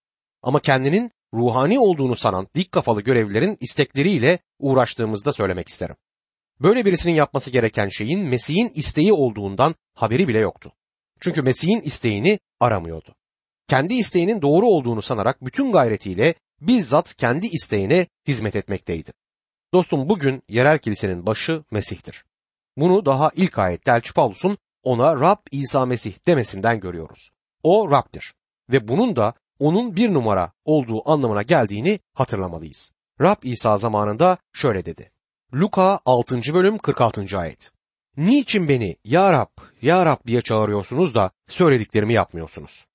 Ama 0.43 0.61
kendinin 0.61 1.11
ruhani 1.35 1.81
olduğunu 1.81 2.17
sanan 2.17 2.47
dik 2.55 2.73
kafalı 2.73 3.01
görevlilerin 3.01 3.57
istekleriyle 3.61 4.39
uğraştığımızda 4.59 5.33
söylemek 5.33 5.69
isterim. 5.69 5.97
Böyle 6.61 6.85
birisinin 6.85 7.15
yapması 7.15 7.51
gereken 7.51 7.89
şeyin 7.89 8.27
Mesih'in 8.27 8.71
isteği 8.75 9.13
olduğundan 9.13 9.75
haberi 9.95 10.29
bile 10.29 10.39
yoktu. 10.39 10.73
Çünkü 11.21 11.43
Mesih'in 11.43 11.81
isteğini 11.81 12.39
aramıyordu. 12.61 13.15
Kendi 13.69 13.95
isteğinin 13.95 14.43
doğru 14.43 14.67
olduğunu 14.67 15.03
sanarak 15.03 15.45
bütün 15.45 15.73
gayretiyle 15.73 16.35
bizzat 16.61 17.15
kendi 17.15 17.47
isteğine 17.47 18.07
hizmet 18.29 18.57
etmekteydi. 18.57 19.13
Dostum 19.75 20.09
bugün 20.09 20.43
yerel 20.49 20.79
kilisenin 20.79 21.27
başı 21.27 21.65
Mesih'tir. 21.71 22.25
Bunu 22.77 23.05
daha 23.05 23.31
ilk 23.37 23.59
ayette 23.59 23.91
Elçi 23.91 24.13
Paulus'un 24.15 24.59
ona 24.83 25.21
Rab 25.21 25.39
İsa 25.51 25.87
Mesih 25.87 26.27
demesinden 26.27 26.81
görüyoruz. 26.81 27.31
O 27.63 27.91
Rab'dir 27.91 28.35
ve 28.73 28.89
bunun 28.89 29.17
da 29.17 29.35
onun 29.59 29.97
bir 29.97 30.15
numara 30.15 30.53
olduğu 30.65 31.11
anlamına 31.11 31.43
geldiğini 31.43 32.01
hatırlamalıyız. 32.15 32.93
Rab 33.21 33.43
İsa 33.43 33.77
zamanında 33.77 34.39
şöyle 34.53 34.85
dedi. 34.85 35.11
Luka 35.55 36.01
6. 36.05 36.41
bölüm 36.55 36.79
46. 36.79 37.39
ayet. 37.39 37.71
Niçin 38.17 38.69
beni 38.69 38.97
ya 39.05 39.33
Rab, 39.33 39.63
ya 39.83 40.07
Rab 40.07 40.27
diye 40.27 40.41
çağırıyorsunuz 40.41 41.15
da 41.15 41.31
söylediklerimi 41.49 42.15
yapmıyorsunuz? 42.15 42.88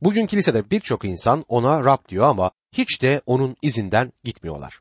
Bugün 0.00 0.26
kilisede 0.26 0.70
birçok 0.70 1.04
insan 1.04 1.44
ona 1.48 1.84
Rab 1.84 2.08
diyor 2.08 2.24
ama 2.24 2.50
hiç 2.72 3.02
de 3.02 3.22
onun 3.26 3.56
izinden 3.62 4.12
gitmiyorlar. 4.24 4.80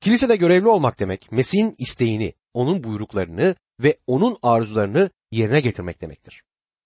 Kilisede 0.00 0.36
görevli 0.36 0.68
olmak 0.68 1.00
demek 1.00 1.32
Mesih'in 1.32 1.74
isteğini, 1.78 2.34
onun 2.54 2.84
buyruklarını 2.84 3.54
ve 3.80 3.98
onun 4.06 4.38
arzularını 4.42 5.10
yerine 5.30 5.60
getirmek 5.60 6.00
demektir. 6.00 6.42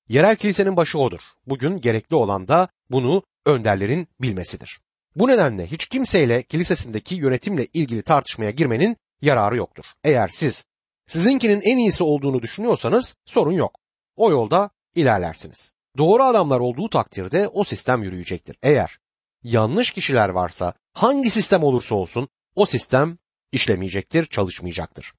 Yerel 0.08 0.36
kilisenin 0.36 0.76
başı 0.76 0.98
odur. 0.98 1.20
Bugün 1.46 1.80
gerekli 1.80 2.16
olan 2.16 2.48
da 2.48 2.68
bunu 2.90 3.22
önderlerin 3.46 4.08
bilmesidir. 4.20 4.80
Bu 5.16 5.28
nedenle 5.28 5.66
hiç 5.66 5.86
kimseyle 5.86 6.42
kilisesindeki 6.42 7.14
yönetimle 7.14 7.66
ilgili 7.66 8.02
tartışmaya 8.02 8.50
girmenin 8.50 8.96
yararı 9.22 9.56
yoktur. 9.56 9.84
Eğer 10.04 10.28
siz 10.28 10.64
sizinkinin 11.06 11.60
en 11.64 11.76
iyisi 11.76 12.04
olduğunu 12.04 12.42
düşünüyorsanız 12.42 13.16
sorun 13.24 13.52
yok. 13.52 13.80
O 14.16 14.30
yolda 14.30 14.70
ilerlersiniz. 14.94 15.72
Doğru 15.98 16.22
adamlar 16.22 16.60
olduğu 16.60 16.88
takdirde 16.90 17.48
o 17.48 17.64
sistem 17.64 18.02
yürüyecektir. 18.02 18.56
Eğer 18.62 18.98
yanlış 19.42 19.90
kişiler 19.90 20.28
varsa 20.28 20.74
hangi 20.92 21.30
sistem 21.30 21.62
olursa 21.62 21.94
olsun 21.94 22.28
o 22.54 22.66
sistem 22.66 23.18
işlemeyecektir, 23.52 24.26
çalışmayacaktır. 24.26 25.12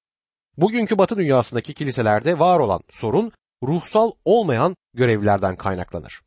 Bugünkü 0.57 0.97
Batı 0.97 1.17
dünyasındaki 1.17 1.73
kiliselerde 1.73 2.39
var 2.39 2.59
olan 2.59 2.81
sorun 2.91 3.31
ruhsal 3.63 4.11
olmayan 4.25 4.75
görevlilerden 4.93 5.55
kaynaklanır. 5.55 6.21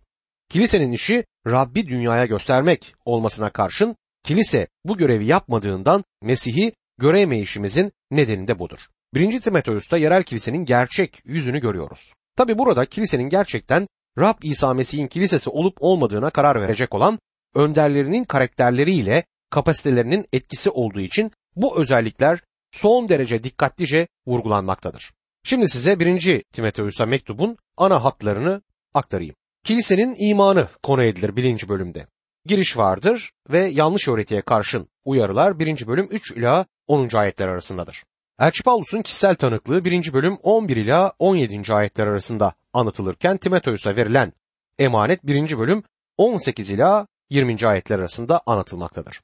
Kilisenin 0.48 0.92
işi 0.92 1.24
Rabbi 1.46 1.88
dünyaya 1.88 2.26
göstermek 2.26 2.94
olmasına 3.04 3.50
karşın 3.50 3.96
kilise 4.24 4.68
bu 4.84 4.96
görevi 4.96 5.26
yapmadığından 5.26 6.04
Mesih'i 6.22 6.72
göremeyişimizin 6.98 7.92
nedeni 8.10 8.48
de 8.48 8.58
budur. 8.58 8.78
1. 9.14 9.40
Timoteus'ta 9.40 9.96
yerel 9.96 10.22
kilisenin 10.22 10.64
gerçek 10.64 11.20
yüzünü 11.24 11.60
görüyoruz. 11.60 12.12
Tabi 12.36 12.58
burada 12.58 12.86
kilisenin 12.86 13.28
gerçekten 13.28 13.86
Rab 14.18 14.34
İsa 14.42 14.74
Mesih'in 14.74 15.06
kilisesi 15.06 15.50
olup 15.50 15.76
olmadığına 15.80 16.30
karar 16.30 16.62
verecek 16.62 16.94
olan 16.94 17.18
önderlerinin 17.54 18.24
karakterleriyle 18.24 19.24
kapasitelerinin 19.50 20.26
etkisi 20.32 20.70
olduğu 20.70 21.00
için 21.00 21.32
bu 21.56 21.80
özellikler 21.80 22.40
son 22.72 23.08
derece 23.08 23.42
dikkatlice 23.42 24.08
vurgulanmaktadır. 24.26 25.12
Şimdi 25.44 25.68
size 25.68 26.00
1. 26.00 26.42
Timoteus'a 26.52 27.06
mektubun 27.06 27.56
ana 27.76 28.04
hatlarını 28.04 28.62
aktarayım. 28.94 29.34
Kilisenin 29.64 30.16
imanı 30.18 30.68
konu 30.82 31.02
edilir 31.04 31.36
birinci 31.36 31.68
bölümde. 31.68 32.06
Giriş 32.46 32.76
vardır 32.76 33.30
ve 33.50 33.58
yanlış 33.58 34.08
öğretiye 34.08 34.40
karşın 34.42 34.88
uyarılar 35.04 35.58
1. 35.58 35.86
bölüm 35.86 36.08
3 36.10 36.32
ila 36.32 36.66
10. 36.86 37.08
ayetler 37.16 37.48
arasındadır. 37.48 38.04
Elçi 38.40 38.62
Paulus'un 38.62 39.02
kişisel 39.02 39.34
tanıklığı 39.34 39.84
1. 39.84 40.12
bölüm 40.12 40.38
11 40.42 40.76
ila 40.76 41.12
17. 41.18 41.74
ayetler 41.74 42.06
arasında 42.06 42.54
anlatılırken 42.72 43.36
Timoteus'a 43.36 43.96
verilen 43.96 44.32
emanet 44.78 45.26
1. 45.26 45.58
bölüm 45.58 45.82
18 46.16 46.70
ila 46.70 47.06
20. 47.30 47.66
ayetler 47.66 47.98
arasında 47.98 48.42
anlatılmaktadır. 48.46 49.20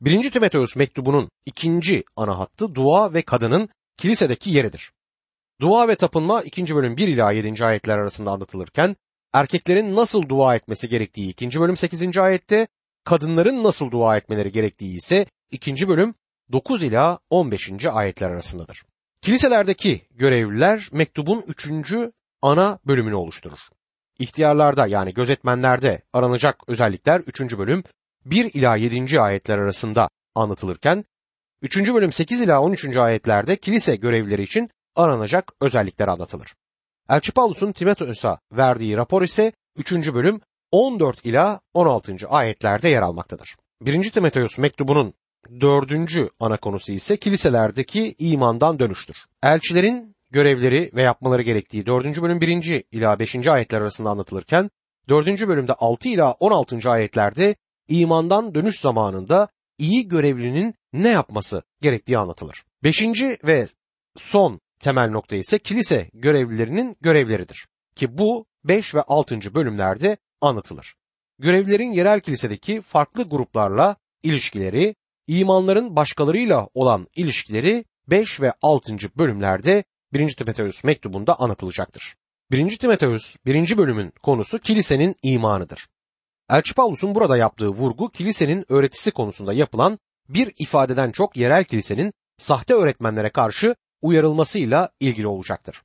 1. 0.00 0.30
Timoteus 0.30 0.76
mektubunun 0.76 1.28
ikinci 1.46 2.04
ana 2.16 2.38
hattı 2.38 2.74
dua 2.74 3.14
ve 3.14 3.22
kadının 3.22 3.68
kilisedeki 3.96 4.50
yeridir. 4.50 4.92
Dua 5.60 5.88
ve 5.88 5.94
tapınma 5.94 6.42
2. 6.42 6.74
bölüm 6.74 6.96
1 6.96 7.08
ila 7.08 7.32
7. 7.32 7.64
ayetler 7.64 7.98
arasında 7.98 8.30
anlatılırken 8.30 8.96
erkeklerin 9.32 9.96
nasıl 9.96 10.28
dua 10.28 10.56
etmesi 10.56 10.88
gerektiği 10.88 11.30
2. 11.30 11.60
bölüm 11.60 11.76
8. 11.76 12.18
ayette, 12.18 12.68
kadınların 13.04 13.64
nasıl 13.64 13.90
dua 13.90 14.16
etmeleri 14.16 14.52
gerektiği 14.52 14.96
ise 14.96 15.26
2. 15.50 15.88
bölüm 15.88 16.14
9 16.52 16.82
ila 16.82 17.18
15. 17.30 17.84
ayetler 17.84 18.30
arasındadır. 18.30 18.82
Kiliselerdeki 19.22 20.00
görevliler 20.10 20.88
mektubun 20.92 21.44
3. 21.46 21.94
ana 22.42 22.78
bölümünü 22.86 23.14
oluşturur. 23.14 23.58
İhtiyarlarda 24.18 24.86
yani 24.86 25.14
gözetmenlerde 25.14 26.02
aranacak 26.12 26.68
özellikler 26.68 27.20
3. 27.20 27.40
bölüm 27.40 27.84
1 28.24 28.54
ila 28.54 28.76
7. 28.76 29.20
ayetler 29.20 29.58
arasında 29.58 30.08
anlatılırken 30.34 31.04
3. 31.62 31.76
bölüm 31.76 32.12
8 32.12 32.40
ila 32.40 32.60
13. 32.62 32.96
ayetlerde 32.96 33.56
kilise 33.56 33.96
görevlileri 33.96 34.42
için 34.42 34.70
aranacak 34.96 35.52
özellikler 35.60 36.08
anlatılır. 36.08 36.54
Elçi 37.08 37.32
Paulus'un 37.32 37.72
Timoteus'a 37.72 38.38
verdiği 38.52 38.96
rapor 38.96 39.22
ise 39.22 39.52
3. 39.76 39.92
bölüm 39.92 40.40
14 40.70 41.26
ila 41.26 41.60
16. 41.74 42.16
ayetlerde 42.28 42.88
yer 42.88 43.02
almaktadır. 43.02 43.56
1. 43.80 44.10
Timoteus 44.10 44.58
mektubunun 44.58 45.14
dördüncü 45.60 46.28
ana 46.40 46.56
konusu 46.56 46.92
ise 46.92 47.16
kiliselerdeki 47.16 48.14
imandan 48.18 48.78
dönüştür. 48.78 49.16
Elçilerin 49.42 50.16
görevleri 50.30 50.90
ve 50.94 51.02
yapmaları 51.02 51.42
gerektiği 51.42 51.86
4. 51.86 52.22
bölüm 52.22 52.40
1. 52.40 52.84
ila 52.92 53.18
5. 53.18 53.46
ayetler 53.46 53.80
arasında 53.80 54.10
anlatılırken 54.10 54.70
4. 55.08 55.26
bölümde 55.26 55.72
6 55.72 56.08
ila 56.08 56.32
16. 56.32 56.90
ayetlerde 56.90 57.56
imandan 57.88 58.54
dönüş 58.54 58.80
zamanında 58.80 59.48
iyi 59.78 60.08
görevlinin 60.08 60.74
ne 60.92 61.08
yapması 61.08 61.62
gerektiği 61.80 62.18
anlatılır. 62.18 62.64
5. 62.84 63.02
ve 63.44 63.66
son 64.16 64.60
temel 64.80 65.10
nokta 65.10 65.36
ise 65.36 65.58
kilise 65.58 66.10
görevlilerinin 66.14 66.96
görevleridir. 67.00 67.66
Ki 67.96 68.18
bu 68.18 68.46
5 68.64 68.94
ve 68.94 69.02
6. 69.02 69.54
bölümlerde 69.54 70.16
anlatılır. 70.40 70.94
Görevlilerin 71.38 71.92
yerel 71.92 72.20
kilisedeki 72.20 72.80
farklı 72.80 73.22
gruplarla 73.22 73.96
ilişkileri, 74.22 74.94
imanların 75.26 75.96
başkalarıyla 75.96 76.68
olan 76.74 77.08
ilişkileri 77.16 77.84
5 78.08 78.40
ve 78.40 78.52
6. 78.62 78.96
bölümlerde 79.18 79.84
1. 80.12 80.36
Timoteus 80.36 80.84
mektubunda 80.84 81.40
anlatılacaktır. 81.40 82.14
1. 82.50 82.78
Timoteus 82.78 83.36
1. 83.46 83.76
bölümün 83.76 84.12
konusu 84.22 84.58
kilisenin 84.58 85.16
imanıdır. 85.22 85.86
Elçi 86.50 86.74
Paulus'un 86.74 87.14
burada 87.14 87.36
yaptığı 87.36 87.68
vurgu 87.68 88.10
kilisenin 88.10 88.64
öğretisi 88.68 89.10
konusunda 89.10 89.52
yapılan 89.52 89.98
bir 90.28 90.52
ifadeden 90.58 91.10
çok 91.10 91.36
yerel 91.36 91.64
kilisenin 91.64 92.12
sahte 92.38 92.74
öğretmenlere 92.74 93.30
karşı 93.30 93.74
uyarılmasıyla 94.02 94.90
ilgili 95.00 95.26
olacaktır. 95.26 95.82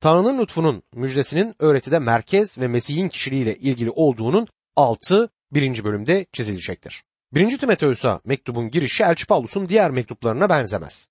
Tanrı'nın 0.00 0.38
lütfunun 0.38 0.82
müjdesinin 0.94 1.54
öğretide 1.58 1.98
merkez 1.98 2.58
ve 2.58 2.68
Mesih'in 2.68 3.08
kişiliğiyle 3.08 3.56
ilgili 3.56 3.90
olduğunun 3.90 4.48
altı 4.76 5.30
birinci 5.52 5.84
bölümde 5.84 6.26
çizilecektir. 6.32 7.04
Birinci 7.34 7.58
Timoteus'a 7.58 8.20
mektubun 8.24 8.70
girişi 8.70 9.02
Elçi 9.02 9.26
Paulus'un 9.26 9.68
diğer 9.68 9.90
mektuplarına 9.90 10.48
benzemez. 10.48 11.10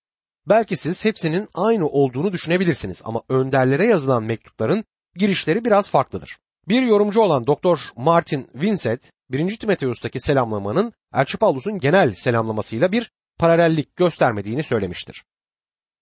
Belki 0.49 0.77
siz 0.77 1.05
hepsinin 1.05 1.47
aynı 1.53 1.87
olduğunu 1.87 2.33
düşünebilirsiniz 2.33 3.01
ama 3.05 3.21
önderlere 3.29 3.85
yazılan 3.85 4.23
mektupların 4.23 4.83
girişleri 5.15 5.65
biraz 5.65 5.89
farklıdır. 5.89 6.37
Bir 6.67 6.81
yorumcu 6.81 7.21
olan 7.21 7.47
Doktor 7.47 7.79
Martin 7.95 8.49
Vincent, 8.55 9.11
1. 9.29 9.57
Timoteus'taki 9.57 10.19
selamlamanın 10.19 10.93
Elçi 11.13 11.37
Paulus'un 11.37 11.79
genel 11.79 12.13
selamlamasıyla 12.13 12.91
bir 12.91 13.11
paralellik 13.39 13.95
göstermediğini 13.95 14.63
söylemiştir. 14.63 15.23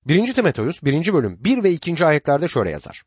1. 0.05 0.33
Timoteus 0.33 0.83
1. 0.83 1.13
bölüm 1.13 1.37
1 1.39 1.63
ve 1.63 1.71
2. 1.71 2.05
ayetlerde 2.05 2.47
şöyle 2.47 2.69
yazar. 2.71 3.03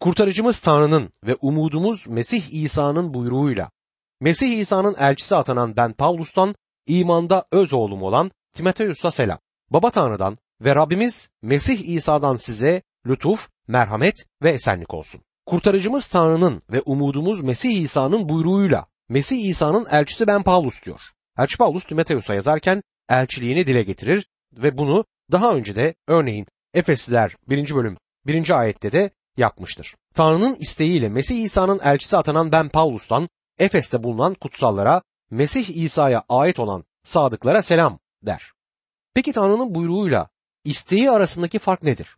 Kurtarıcımız 0.00 0.58
Tanrı'nın 0.58 1.12
ve 1.26 1.34
umudumuz 1.34 2.06
Mesih 2.08 2.62
İsa'nın 2.62 3.14
buyruğuyla, 3.14 3.70
Mesih 4.20 4.58
İsa'nın 4.58 4.94
elçisi 4.98 5.36
atanan 5.36 5.76
ben 5.76 5.92
Paulus'tan, 5.92 6.54
imanda 6.86 7.46
öz 7.52 7.72
oğlum 7.72 8.02
olan 8.02 8.30
Timoteus'a 8.52 9.10
selam. 9.10 9.38
Baba 9.70 9.90
Tanrı'dan 9.90 10.36
ve 10.60 10.74
Rabbimiz 10.74 11.28
Mesih 11.42 11.88
İsa'dan 11.88 12.36
size 12.36 12.82
lütuf, 13.06 13.48
merhamet 13.68 14.26
ve 14.42 14.50
esenlik 14.50 14.94
olsun. 14.94 15.20
Kurtarıcımız 15.46 16.06
Tanrı'nın 16.06 16.62
ve 16.70 16.80
umudumuz 16.80 17.42
Mesih 17.42 17.82
İsa'nın 17.82 18.28
buyruğuyla 18.28 18.86
Mesih 19.08 19.48
İsa'nın 19.48 19.86
elçisi 19.90 20.26
ben 20.26 20.42
Paulus 20.42 20.82
diyor. 20.82 21.00
Elçi 21.38 21.58
Paulus 21.58 21.84
Timoteus'a 21.84 22.34
yazarken 22.34 22.82
elçiliğini 23.10 23.66
dile 23.66 23.82
getirir 23.82 24.26
ve 24.52 24.78
bunu 24.78 25.04
daha 25.32 25.54
önce 25.54 25.76
de 25.76 25.94
örneğin 26.08 26.46
Efesliler 26.74 27.36
1. 27.48 27.74
bölüm 27.74 27.96
1. 28.26 28.60
ayette 28.60 28.92
de 28.92 29.10
yapmıştır. 29.36 29.94
Tanrı'nın 30.14 30.54
isteğiyle 30.54 31.08
Mesih 31.08 31.42
İsa'nın 31.42 31.80
elçisi 31.84 32.16
atanan 32.16 32.52
ben 32.52 32.68
Paulus'tan 32.68 33.28
Efes'te 33.58 34.02
bulunan 34.02 34.34
kutsallara 34.34 35.02
Mesih 35.30 35.68
İsa'ya 35.76 36.24
ait 36.28 36.58
olan 36.58 36.84
sadıklara 37.04 37.62
selam 37.62 37.98
der. 38.22 38.52
Peki 39.14 39.32
Tanrı'nın 39.32 39.74
buyruğuyla 39.74 40.28
isteği 40.64 41.10
arasındaki 41.10 41.58
fark 41.58 41.82
nedir? 41.82 42.16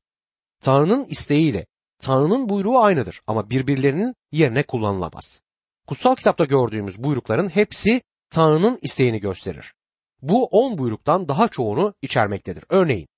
Tanrı'nın 0.60 1.04
isteğiyle 1.04 1.66
Tanrı'nın 1.98 2.48
buyruğu 2.48 2.78
aynıdır 2.78 3.20
ama 3.26 3.50
birbirlerinin 3.50 4.14
yerine 4.32 4.62
kullanılamaz. 4.62 5.42
Kutsal 5.86 6.14
kitapta 6.14 6.44
gördüğümüz 6.44 7.02
buyrukların 7.04 7.48
hepsi 7.48 8.02
Tanrı'nın 8.30 8.78
isteğini 8.82 9.20
gösterir. 9.20 9.74
Bu 10.22 10.46
on 10.46 10.78
buyruktan 10.78 11.28
daha 11.28 11.48
çoğunu 11.48 11.94
içermektedir. 12.02 12.64
Örneğin, 12.68 13.08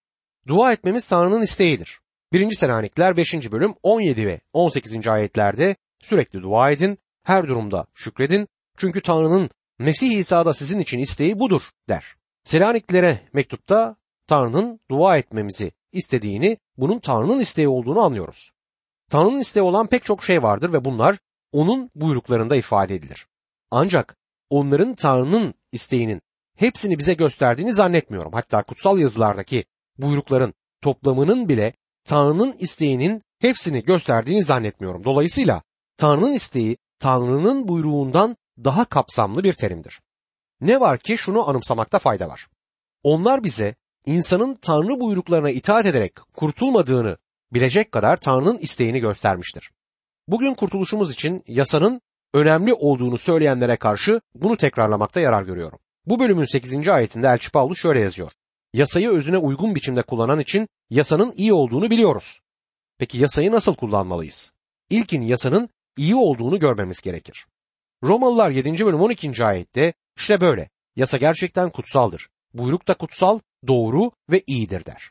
dua 0.46 0.72
etmemiz 0.72 1.06
Tanrı'nın 1.06 1.42
isteğidir. 1.42 2.00
1. 2.32 2.54
Selanikler 2.54 3.16
5. 3.16 3.52
bölüm 3.52 3.74
17 3.82 4.26
ve 4.26 4.40
18. 4.52 5.06
ayetlerde 5.06 5.76
sürekli 6.02 6.42
dua 6.42 6.70
edin, 6.70 6.98
her 7.22 7.48
durumda 7.48 7.86
şükredin 7.94 8.48
çünkü 8.76 9.02
Tanrı'nın 9.02 9.50
Mesih 9.78 10.18
İsa'da 10.18 10.54
sizin 10.54 10.80
için 10.80 10.98
isteği 10.98 11.38
budur 11.38 11.62
der. 11.88 12.14
Selaniklere 12.44 13.20
mektupta 13.32 13.96
Tanrı'nın 14.26 14.80
dua 14.90 15.18
etmemizi 15.18 15.72
istediğini, 15.92 16.58
bunun 16.76 16.98
Tanrı'nın 16.98 17.38
isteği 17.38 17.68
olduğunu 17.68 18.00
anlıyoruz. 18.00 18.52
Tanrı'nın 19.10 19.40
isteği 19.40 19.62
olan 19.62 19.86
pek 19.86 20.04
çok 20.04 20.24
şey 20.24 20.42
vardır 20.42 20.72
ve 20.72 20.84
bunlar 20.84 21.18
onun 21.52 21.90
buyruklarında 21.94 22.56
ifade 22.56 22.94
edilir. 22.94 23.26
Ancak 23.70 24.16
onların 24.50 24.94
Tanrı'nın 24.94 25.54
isteğinin 25.72 26.22
hepsini 26.56 26.98
bize 26.98 27.14
gösterdiğini 27.14 27.74
zannetmiyorum. 27.74 28.32
Hatta 28.32 28.62
kutsal 28.62 28.98
yazılardaki 28.98 29.64
buyrukların 29.98 30.54
toplamının 30.82 31.48
bile 31.48 31.72
Tanrı'nın 32.04 32.54
isteğinin 32.58 33.22
hepsini 33.38 33.84
gösterdiğini 33.84 34.44
zannetmiyorum. 34.44 35.04
Dolayısıyla 35.04 35.62
Tanrı'nın 35.96 36.32
isteği 36.32 36.76
Tanrı'nın 37.00 37.68
buyruğundan 37.68 38.36
daha 38.64 38.84
kapsamlı 38.84 39.44
bir 39.44 39.52
terimdir. 39.52 40.00
Ne 40.60 40.80
var 40.80 40.98
ki 40.98 41.18
şunu 41.18 41.48
anımsamakta 41.48 41.98
fayda 41.98 42.28
var. 42.28 42.46
Onlar 43.02 43.44
bize 43.44 43.74
insanın 44.06 44.54
Tanrı 44.54 45.00
buyruklarına 45.00 45.50
itaat 45.50 45.86
ederek 45.86 46.12
kurtulmadığını 46.34 47.16
bilecek 47.52 47.92
kadar 47.92 48.16
Tanrı'nın 48.16 48.58
isteğini 48.58 49.00
göstermiştir. 49.00 49.70
Bugün 50.28 50.54
kurtuluşumuz 50.54 51.12
için 51.12 51.44
yasanın 51.46 52.00
önemli 52.34 52.74
olduğunu 52.74 53.18
söyleyenlere 53.18 53.76
karşı 53.76 54.20
bunu 54.34 54.56
tekrarlamakta 54.56 55.20
yarar 55.20 55.42
görüyorum. 55.42 55.78
Bu 56.06 56.20
bölümün 56.20 56.44
8. 56.44 56.88
ayetinde 56.88 57.26
Elçi 57.26 57.50
Paulus 57.50 57.78
şöyle 57.78 58.00
yazıyor. 58.00 58.32
Yasayı 58.74 59.10
özüne 59.10 59.38
uygun 59.38 59.74
biçimde 59.74 60.02
kullanan 60.02 60.40
için 60.40 60.68
yasanın 60.90 61.32
iyi 61.36 61.52
olduğunu 61.52 61.90
biliyoruz. 61.90 62.40
Peki 62.98 63.18
yasayı 63.18 63.52
nasıl 63.52 63.74
kullanmalıyız? 63.74 64.52
İlkin 64.90 65.22
yasanın 65.22 65.68
iyi 65.96 66.14
olduğunu 66.14 66.58
görmemiz 66.58 67.00
gerekir. 67.00 67.46
Romalılar 68.02 68.50
7. 68.50 68.84
bölüm 68.86 69.00
12. 69.00 69.44
ayette 69.44 69.92
işte 70.16 70.40
böyle. 70.40 70.70
Yasa 70.96 71.18
gerçekten 71.18 71.70
kutsaldır. 71.70 72.28
Buyruk 72.54 72.88
da 72.88 72.94
kutsal, 72.94 73.38
doğru 73.66 74.10
ve 74.30 74.42
iyidir 74.46 74.86
der. 74.86 75.10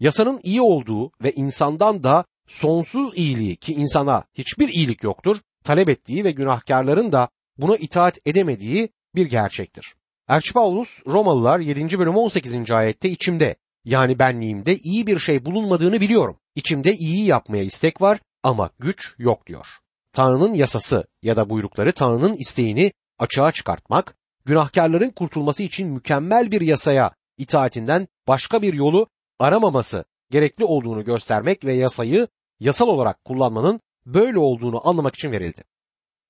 Yasanın 0.00 0.40
iyi 0.42 0.62
olduğu 0.62 1.12
ve 1.22 1.32
insandan 1.32 2.02
da 2.02 2.24
sonsuz 2.48 3.18
iyiliği 3.18 3.56
ki 3.56 3.72
insana 3.72 4.24
hiçbir 4.34 4.68
iyilik 4.68 5.02
yoktur, 5.02 5.36
talep 5.64 5.88
ettiği 5.88 6.24
ve 6.24 6.30
günahkarların 6.30 7.12
da 7.12 7.28
buna 7.58 7.76
itaat 7.76 8.18
edemediği 8.26 8.88
bir 9.14 9.26
gerçektir. 9.26 9.94
Elçi 10.28 10.52
Paulus 10.52 11.06
Romalılar 11.06 11.60
7. 11.60 11.98
bölüm 11.98 12.16
18. 12.16 12.70
ayette 12.70 13.10
içimde 13.10 13.56
yani 13.84 14.18
benliğimde 14.18 14.76
iyi 14.76 15.06
bir 15.06 15.18
şey 15.18 15.44
bulunmadığını 15.44 16.00
biliyorum. 16.00 16.36
İçimde 16.54 16.92
iyi 16.92 17.26
yapmaya 17.26 17.64
istek 17.64 18.00
var 18.00 18.20
ama 18.42 18.70
güç 18.78 19.14
yok 19.18 19.46
diyor. 19.46 19.66
Tanrı'nın 20.14 20.52
yasası 20.52 21.06
ya 21.22 21.36
da 21.36 21.50
buyrukları 21.50 21.92
Tanrı'nın 21.92 22.34
isteğini 22.34 22.92
açığa 23.18 23.52
çıkartmak, 23.52 24.16
günahkarların 24.44 25.10
kurtulması 25.10 25.62
için 25.62 25.88
mükemmel 25.88 26.50
bir 26.50 26.60
yasaya 26.60 27.14
itaatinden 27.38 28.08
başka 28.28 28.62
bir 28.62 28.74
yolu 28.74 29.06
aramaması 29.38 30.04
gerekli 30.30 30.64
olduğunu 30.64 31.04
göstermek 31.04 31.64
ve 31.64 31.74
yasayı 31.74 32.28
yasal 32.60 32.88
olarak 32.88 33.24
kullanmanın 33.24 33.80
böyle 34.06 34.38
olduğunu 34.38 34.88
anlamak 34.88 35.14
için 35.14 35.32
verildi. 35.32 35.64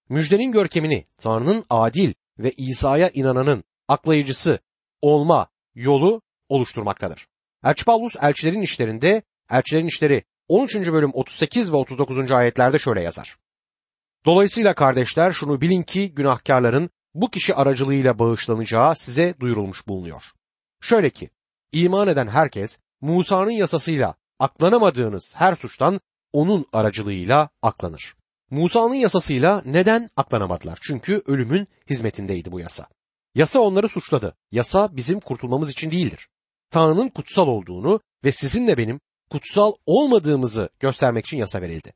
Müjdenin 0.09 0.53
görkemini 0.53 1.07
Tanrı'nın 1.21 1.65
adil 1.71 2.15
ve 2.39 2.51
İsa'ya 2.51 3.11
inananın 3.15 3.65
aklayıcısı 3.89 4.59
olma 5.03 5.49
yolu 5.75 6.23
oluşturmaktadır. 6.49 7.27
Elçi 7.65 7.85
Paulus 7.85 8.17
elçilerin 8.23 8.63
işlerinde, 8.63 9.23
elçilerin 9.51 9.87
işleri 9.87 10.25
13. 10.49 10.77
bölüm 10.77 11.11
38 11.15 11.73
ve 11.73 11.77
39. 11.77 12.31
ayetlerde 12.31 12.79
şöyle 12.79 13.01
yazar. 13.01 13.37
Dolayısıyla 14.27 14.75
kardeşler 14.75 15.33
şunu 15.33 15.61
bilin 15.61 15.83
ki 15.83 16.15
günahkarların 16.15 16.91
bu 17.15 17.31
kişi 17.31 17.55
aracılığıyla 17.55 18.19
bağışlanacağı 18.19 18.97
size 18.97 19.35
duyurulmuş 19.41 19.89
bulunuyor. 19.89 20.23
Şöyle 20.81 21.11
ki, 21.11 21.31
iman 21.73 22.09
eden 22.09 22.29
herkes 22.29 22.79
Musa'nın 23.01 23.51
yasasıyla 23.51 24.15
aklanamadığınız 24.39 25.35
her 25.37 25.55
suçtan 25.55 26.01
onun 26.33 26.67
aracılığıyla 26.73 27.49
aklanır. 27.63 28.15
Musa'nın 28.51 28.95
yasasıyla 28.95 29.63
neden 29.65 30.11
aklanamadılar? 30.17 30.79
Çünkü 30.83 31.23
ölümün 31.27 31.69
hizmetindeydi 31.91 32.53
bu 32.53 32.61
yasa. 32.61 32.87
Yasa 33.35 33.61
onları 33.61 33.89
suçladı. 33.89 34.37
Yasa 34.53 34.97
bizim 34.97 35.21
kurtulmamız 35.21 35.71
için 35.71 35.91
değildir. 35.91 36.29
Tanrı'nın 36.71 37.09
kutsal 37.09 37.47
olduğunu 37.49 38.01
ve 38.25 38.33
sizinle 38.33 38.77
benim 38.77 39.01
kutsal 39.31 39.73
olmadığımızı 39.87 40.69
göstermek 40.81 41.27
için 41.27 41.39
yasa 41.39 41.63
verildi. 41.63 41.93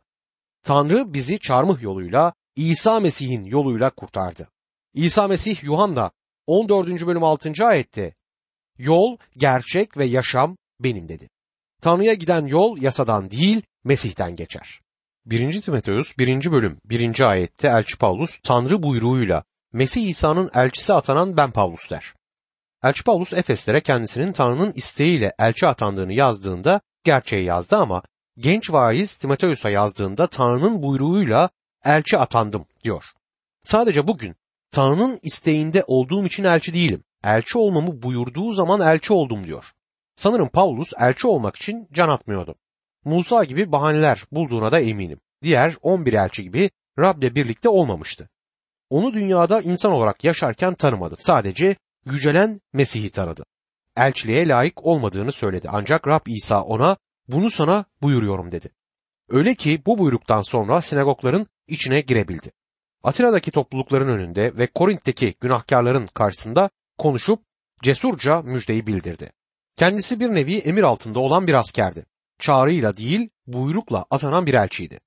Tanrı 0.63 1.15
bizi 1.15 1.39
çarmıh 1.39 1.83
yoluyla 1.83 2.33
İsa 2.57 3.01
Mesih'in 3.01 3.45
yoluyla 3.45 3.91
kurtardı. 3.91 4.49
İsa 4.95 5.29
Mesih 5.29 5.63
Yuhanna 5.63 6.11
14. 6.47 7.07
bölüm 7.07 7.25
6. 7.25 7.53
ayette 7.65 8.15
Yol, 8.79 9.17
gerçek 9.37 9.97
ve 9.97 10.05
yaşam 10.05 10.57
benim 10.81 11.09
dedi. 11.09 11.29
Tanrı'ya 11.83 12.15
giden 12.15 12.47
yol 12.47 12.79
yasadan 12.79 13.31
değil 13.31 13.63
Mesih'ten 13.85 14.37
geçer. 14.37 14.81
1. 15.27 15.63
Timoteus 15.63 16.19
1. 16.19 16.53
bölüm 16.53 16.79
1. 16.85 17.21
ayette 17.21 17.69
Elçi 17.69 17.99
Paulus 17.99 18.39
Tanrı 18.43 18.83
buyruğuyla 18.83 19.45
Mesih 19.73 20.09
İsa'nın 20.09 20.51
elçisi 20.55 20.93
atanan 20.93 21.37
ben 21.37 21.51
Paulus 21.51 21.91
der. 21.91 22.15
Elçi 22.85 23.05
Paulus 23.05 23.33
Efeslere 23.33 23.81
kendisinin 23.81 24.33
Tanrı'nın 24.33 24.73
isteğiyle 24.73 25.33
elçi 25.39 25.67
atandığını 25.67 26.13
yazdığında 26.13 26.81
gerçeği 27.05 27.45
yazdı 27.45 27.77
ama 27.77 28.03
genç 28.39 28.73
vaiz 28.73 29.17
Timoteus'a 29.17 29.71
yazdığında 29.71 30.27
Tanrı'nın 30.27 30.83
buyruğuyla 30.83 31.51
elçi 31.85 32.19
atandım 32.19 32.67
diyor. 32.85 33.05
Sadece 33.65 34.07
bugün 34.09 34.37
Tanrı'nın 34.71 35.19
isteğinde 35.23 35.85
olduğum 35.87 36.27
için 36.27 36.45
elçi 36.45 36.75
değilim. 36.75 37.05
Elçi 37.25 37.59
olmamı 37.59 38.03
buyurduğu 38.03 38.53
zaman 38.53 38.81
elçi 38.81 39.13
oldum 39.13 39.47
diyor. 39.47 39.65
Sanırım 40.17 40.49
Paulus 40.49 40.93
elçi 40.99 41.27
olmak 41.27 41.57
için 41.57 41.89
can 41.93 42.09
atmıyordu. 42.09 42.55
Musa 43.05 43.45
gibi 43.45 43.73
bahaneler 43.73 44.25
bulduğuna 44.33 44.73
da 44.73 44.81
eminim. 44.81 45.21
Diğer 45.43 45.75
11 45.83 46.13
elçi 46.13 46.43
gibi 46.43 46.71
Rab'le 46.99 47.35
birlikte 47.35 47.69
olmamıştı. 47.69 48.29
onu 48.91 49.15
dünyada 49.15 49.61
insan 49.61 49.93
olarak 49.93 50.25
yaşarken 50.25 50.75
tanımadı. 50.75 51.17
Sadece 51.19 51.77
yücelen 52.05 52.61
Mesih'i 52.73 53.11
tanıdı. 53.11 53.45
Elçiliğe 53.97 54.49
layık 54.49 54.87
olmadığını 54.87 55.33
söyledi. 55.33 55.69
Ancak 55.73 56.07
Rab 56.07 56.27
İsa 56.27 56.63
ona 56.63 56.97
bunu 57.29 57.51
sana 57.51 57.85
buyuruyorum 58.03 58.53
dedi. 58.53 58.71
Öyle 59.29 59.55
ki 59.55 59.83
bu 59.87 59.99
buyruktan 59.99 60.43
sonra 60.43 60.83
sinagogların 60.83 61.47
içine 61.69 62.01
girebildi. 62.01 62.53
Atina'daki 63.03 63.51
toplulukların 63.51 64.09
önünde 64.09 64.57
ve 64.57 64.67
Korint'teki 64.67 65.35
günahkarların 65.41 66.07
karşısında 66.07 66.71
konuşup 66.99 67.43
cesurca 67.83 68.43
müjdeyi 68.43 68.87
bildirdi. 68.87 69.33
Kendisi 69.77 70.21
bir 70.21 70.29
nevi 70.29 70.59
emir 70.59 70.83
altında 70.83 71.19
olan 71.19 71.47
bir 71.47 71.55
askerdi. 71.55 72.07
Çağrıyla 72.39 72.97
değil, 72.97 73.29
buyrukla 73.47 74.05
atanan 74.11 74.47
bir 74.47 74.55
elçiydi. 74.55 75.01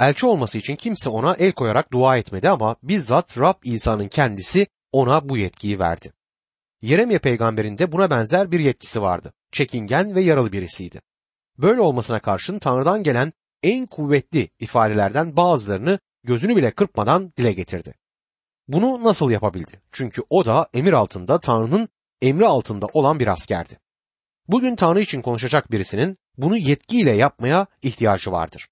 Elçi 0.00 0.26
olması 0.26 0.58
için 0.58 0.76
kimse 0.76 1.10
ona 1.10 1.34
el 1.34 1.52
koyarak 1.52 1.92
dua 1.92 2.16
etmedi 2.16 2.50
ama 2.50 2.76
bizzat 2.82 3.38
Rab 3.38 3.54
İsa'nın 3.64 4.08
kendisi 4.08 4.66
ona 4.92 5.28
bu 5.28 5.36
yetkiyi 5.36 5.78
verdi. 5.78 6.12
Yeremye 6.82 7.18
peygamberin 7.18 7.78
de 7.78 7.92
buna 7.92 8.10
benzer 8.10 8.52
bir 8.52 8.60
yetkisi 8.60 9.02
vardı. 9.02 9.32
Çekingen 9.52 10.14
ve 10.14 10.20
yaralı 10.20 10.52
birisiydi. 10.52 11.00
Böyle 11.58 11.80
olmasına 11.80 12.18
karşın 12.18 12.58
Tanrı'dan 12.58 13.02
gelen 13.02 13.32
en 13.62 13.86
kuvvetli 13.86 14.50
ifadelerden 14.58 15.36
bazılarını 15.36 15.98
gözünü 16.24 16.56
bile 16.56 16.70
kırpmadan 16.70 17.32
dile 17.36 17.52
getirdi. 17.52 17.94
Bunu 18.68 19.04
nasıl 19.04 19.30
yapabildi? 19.30 19.82
Çünkü 19.92 20.22
o 20.30 20.46
da 20.46 20.68
emir 20.74 20.92
altında 20.92 21.40
Tanrı'nın 21.40 21.88
emri 22.22 22.46
altında 22.46 22.86
olan 22.92 23.18
bir 23.18 23.26
askerdi. 23.26 23.78
Bugün 24.48 24.76
Tanrı 24.76 25.00
için 25.00 25.20
konuşacak 25.20 25.70
birisinin 25.70 26.18
bunu 26.36 26.56
yetkiyle 26.56 27.12
yapmaya 27.12 27.66
ihtiyacı 27.82 28.32
vardır. 28.32 28.68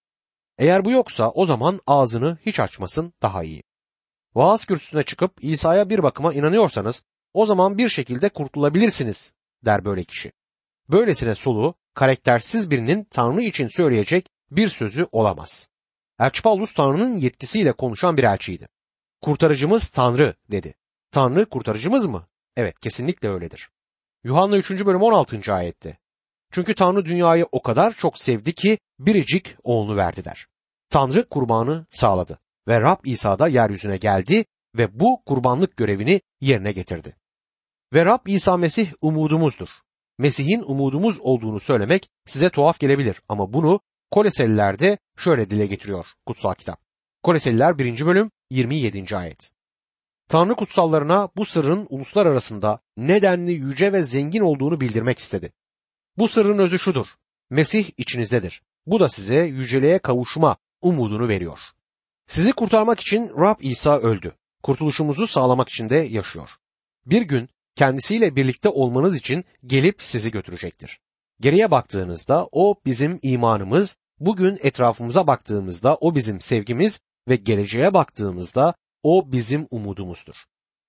Eğer 0.58 0.84
bu 0.84 0.90
yoksa 0.90 1.30
o 1.30 1.46
zaman 1.46 1.80
ağzını 1.86 2.38
hiç 2.46 2.60
açmasın 2.60 3.12
daha 3.22 3.44
iyi. 3.44 3.62
Vaaz 4.34 4.64
kürsüsüne 4.64 5.02
çıkıp 5.02 5.44
İsa'ya 5.44 5.90
bir 5.90 6.02
bakıma 6.02 6.34
inanıyorsanız 6.34 7.02
o 7.32 7.46
zaman 7.46 7.78
bir 7.78 7.88
şekilde 7.88 8.28
kurtulabilirsiniz 8.28 9.34
der 9.64 9.84
böyle 9.84 10.04
kişi. 10.04 10.32
Böylesine 10.88 11.34
sulu, 11.34 11.74
karaktersiz 11.94 12.70
birinin 12.70 13.04
Tanrı 13.04 13.42
için 13.42 13.68
söyleyecek 13.68 14.26
bir 14.50 14.68
sözü 14.68 15.06
olamaz. 15.12 15.70
Elçi 16.20 16.42
Paulus 16.42 16.74
Tanrı'nın 16.74 17.16
yetkisiyle 17.16 17.72
konuşan 17.72 18.16
bir 18.16 18.24
elçiydi. 18.24 18.68
Kurtarıcımız 19.20 19.88
Tanrı 19.88 20.34
dedi. 20.50 20.74
Tanrı 21.10 21.48
kurtarıcımız 21.48 22.06
mı? 22.06 22.26
Evet 22.56 22.80
kesinlikle 22.80 23.28
öyledir. 23.28 23.70
Yuhanna 24.24 24.56
3. 24.56 24.70
bölüm 24.70 25.02
16. 25.02 25.54
ayette. 25.54 25.98
Çünkü 26.50 26.74
Tanrı 26.74 27.04
dünyayı 27.04 27.46
o 27.52 27.62
kadar 27.62 27.92
çok 27.92 28.18
sevdi 28.18 28.54
ki 28.54 28.78
biricik 28.98 29.56
oğlunu 29.62 29.96
verdi 29.96 30.24
der. 30.24 30.46
Tanrı 30.90 31.28
kurbanı 31.28 31.86
sağladı 31.90 32.38
ve 32.68 32.80
Rab 32.80 33.04
İsa 33.04 33.38
da 33.38 33.48
yeryüzüne 33.48 33.96
geldi 33.96 34.44
ve 34.76 35.00
bu 35.00 35.22
kurbanlık 35.26 35.76
görevini 35.76 36.20
yerine 36.40 36.72
getirdi. 36.72 37.16
Ve 37.92 38.04
Rab 38.04 38.26
İsa 38.26 38.56
Mesih 38.56 38.92
umudumuzdur. 39.00 39.68
Mesih'in 40.18 40.62
umudumuz 40.62 41.20
olduğunu 41.20 41.60
söylemek 41.60 42.08
size 42.26 42.50
tuhaf 42.50 42.80
gelebilir 42.80 43.20
ama 43.28 43.52
bunu 43.52 43.80
Koleseliler'de 44.10 44.98
şöyle 45.16 45.50
dile 45.50 45.66
getiriyor 45.66 46.06
kutsal 46.26 46.54
kitap. 46.54 46.80
Koleseliler 47.22 47.78
1. 47.78 48.06
bölüm 48.06 48.30
27. 48.50 49.16
ayet. 49.16 49.52
Tanrı 50.28 50.54
kutsallarına 50.54 51.28
bu 51.36 51.44
sırrın 51.44 51.86
uluslar 51.90 52.26
arasında 52.26 52.80
nedenli 52.96 53.52
yüce 53.52 53.92
ve 53.92 54.02
zengin 54.02 54.40
olduğunu 54.40 54.80
bildirmek 54.80 55.18
istedi. 55.18 55.52
Bu 56.18 56.28
sırrın 56.28 56.58
özü 56.58 56.78
şudur. 56.78 57.06
Mesih 57.50 57.90
içinizdedir. 57.96 58.62
Bu 58.86 59.00
da 59.00 59.08
size 59.08 59.36
yüceliğe 59.44 59.98
kavuşma 59.98 60.56
umudunu 60.82 61.28
veriyor. 61.28 61.58
Sizi 62.26 62.52
kurtarmak 62.52 63.00
için 63.00 63.30
Rab 63.40 63.56
İsa 63.60 63.98
öldü. 63.98 64.32
Kurtuluşumuzu 64.62 65.26
sağlamak 65.26 65.68
için 65.68 65.88
de 65.88 65.96
yaşıyor. 65.96 66.50
Bir 67.06 67.22
gün 67.22 67.48
kendisiyle 67.76 68.36
birlikte 68.36 68.68
olmanız 68.68 69.16
için 69.16 69.44
gelip 69.64 70.02
sizi 70.02 70.30
götürecektir. 70.30 71.00
Geriye 71.40 71.70
baktığınızda 71.70 72.48
o 72.52 72.74
bizim 72.86 73.18
imanımız, 73.22 73.96
bugün 74.20 74.58
etrafımıza 74.62 75.26
baktığımızda 75.26 75.96
o 75.96 76.14
bizim 76.14 76.40
sevgimiz 76.40 77.00
ve 77.28 77.36
geleceğe 77.36 77.94
baktığımızda 77.94 78.74
o 79.02 79.32
bizim 79.32 79.66
umudumuzdur. 79.70 80.44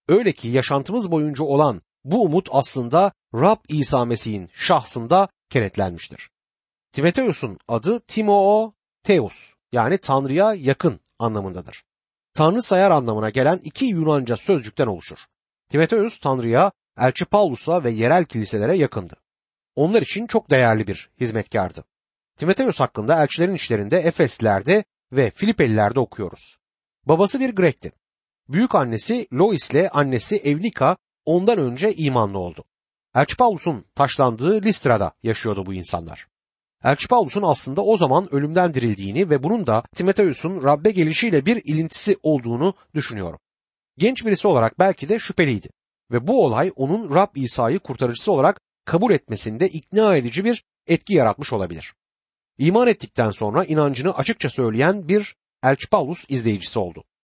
Öyle 0.08 0.32
ki 0.32 0.48
yaşantımız 0.48 1.12
boyunca 1.12 1.44
olan 1.44 1.82
bu 2.04 2.24
umut 2.24 2.50
aslında 2.52 3.12
Rab 3.34 3.58
İsa 3.68 4.06
Mesih'in 4.06 4.50
şahsında 4.54 5.28
kenetlenmiştir. 5.50 6.30
Timoteus'un 6.92 7.58
adı 7.68 8.00
Timoo 8.00 8.74
Teos 9.04 9.36
yani 9.72 9.98
Tanrı'ya 9.98 10.54
yakın 10.54 11.00
anlamındadır. 11.20 11.84
Tanrı 12.34 12.62
sayar 12.62 12.92
anlamına 12.92 13.30
gelen 13.30 13.60
iki 13.64 13.86
Yunanca 13.86 14.38
sözcükten 14.38 14.88
oluşur. 14.88 15.18
Timoteus 15.70 16.20
Tanrı'ya, 16.20 16.72
Elçi 16.98 17.26
Paulus'a 17.26 17.84
ve 17.84 17.92
yerel 17.92 18.26
kiliselere 18.26 18.76
yakındı. 18.76 19.16
Onlar 19.76 20.02
için 20.02 20.28
çok 20.28 20.52
değerli 20.52 20.88
bir 20.88 21.10
hizmetkardı. 21.20 21.84
Timoteus 22.38 22.80
hakkında 22.80 23.24
elçilerin 23.24 23.56
işlerinde 23.56 24.00
Efesliler'de 24.00 24.84
ve 25.12 25.32
Filipeliler'de 25.32 26.00
okuyoruz. 26.00 26.58
Babası 27.06 27.40
bir 27.40 27.56
Grek'ti. 27.56 27.92
Büyük 28.50 28.76
annesi 28.76 29.28
Lois 29.34 29.72
ile 29.72 29.90
annesi 29.90 30.38
Evnika 30.38 30.98
ondan 31.26 31.58
önce 31.58 31.94
imanlı 31.94 32.38
oldu. 32.38 32.64
Elçi 33.16 33.38
Paulus'un 33.38 33.86
taşlandığı 33.96 34.62
Listra'da 34.62 35.12
yaşıyordu 35.24 35.66
bu 35.66 35.74
insanlar. 35.74 36.28
Elçi 36.84 37.08
Paulus'un 37.08 37.42
aslında 37.42 37.82
o 37.82 37.98
zaman 37.98 38.34
ölümden 38.34 38.74
dirildiğini 38.74 39.30
ve 39.30 39.44
bunun 39.44 39.68
da 39.68 39.84
Timoteus'un 39.96 40.64
Rabbe 40.64 40.92
gelişiyle 40.92 41.46
bir 41.46 41.62
ilintisi 41.66 42.18
olduğunu 42.24 42.74
düşünüyorum. 42.94 43.40
Genç 43.98 44.26
birisi 44.26 44.48
olarak 44.48 44.80
belki 44.80 45.10
de 45.10 45.20
şüpheliydi 45.20 45.70
ve 46.12 46.28
bu 46.28 46.46
olay 46.46 46.72
onun 46.76 47.16
Rab 47.16 47.36
İsa'yı 47.36 47.80
kurtarıcısı 47.80 48.32
olarak 48.32 48.62
kabul 48.86 49.12
etmesinde 49.12 49.70
ikna 49.70 50.16
edici 50.16 50.46
bir 50.46 50.64
etki 50.88 51.14
yaratmış 51.14 51.54
olabilir. 51.54 51.94
İman 52.58 52.88
ettikten 52.88 53.32
sonra 53.32 53.64
inancını 53.64 54.18
açıkça 54.18 54.50
söyleyen 54.50 55.08
bir 55.08 55.36
Elçi 55.64 55.90
Paulus 55.90 56.26
izleyicisi 56.30 56.80
oldu. 56.80 57.04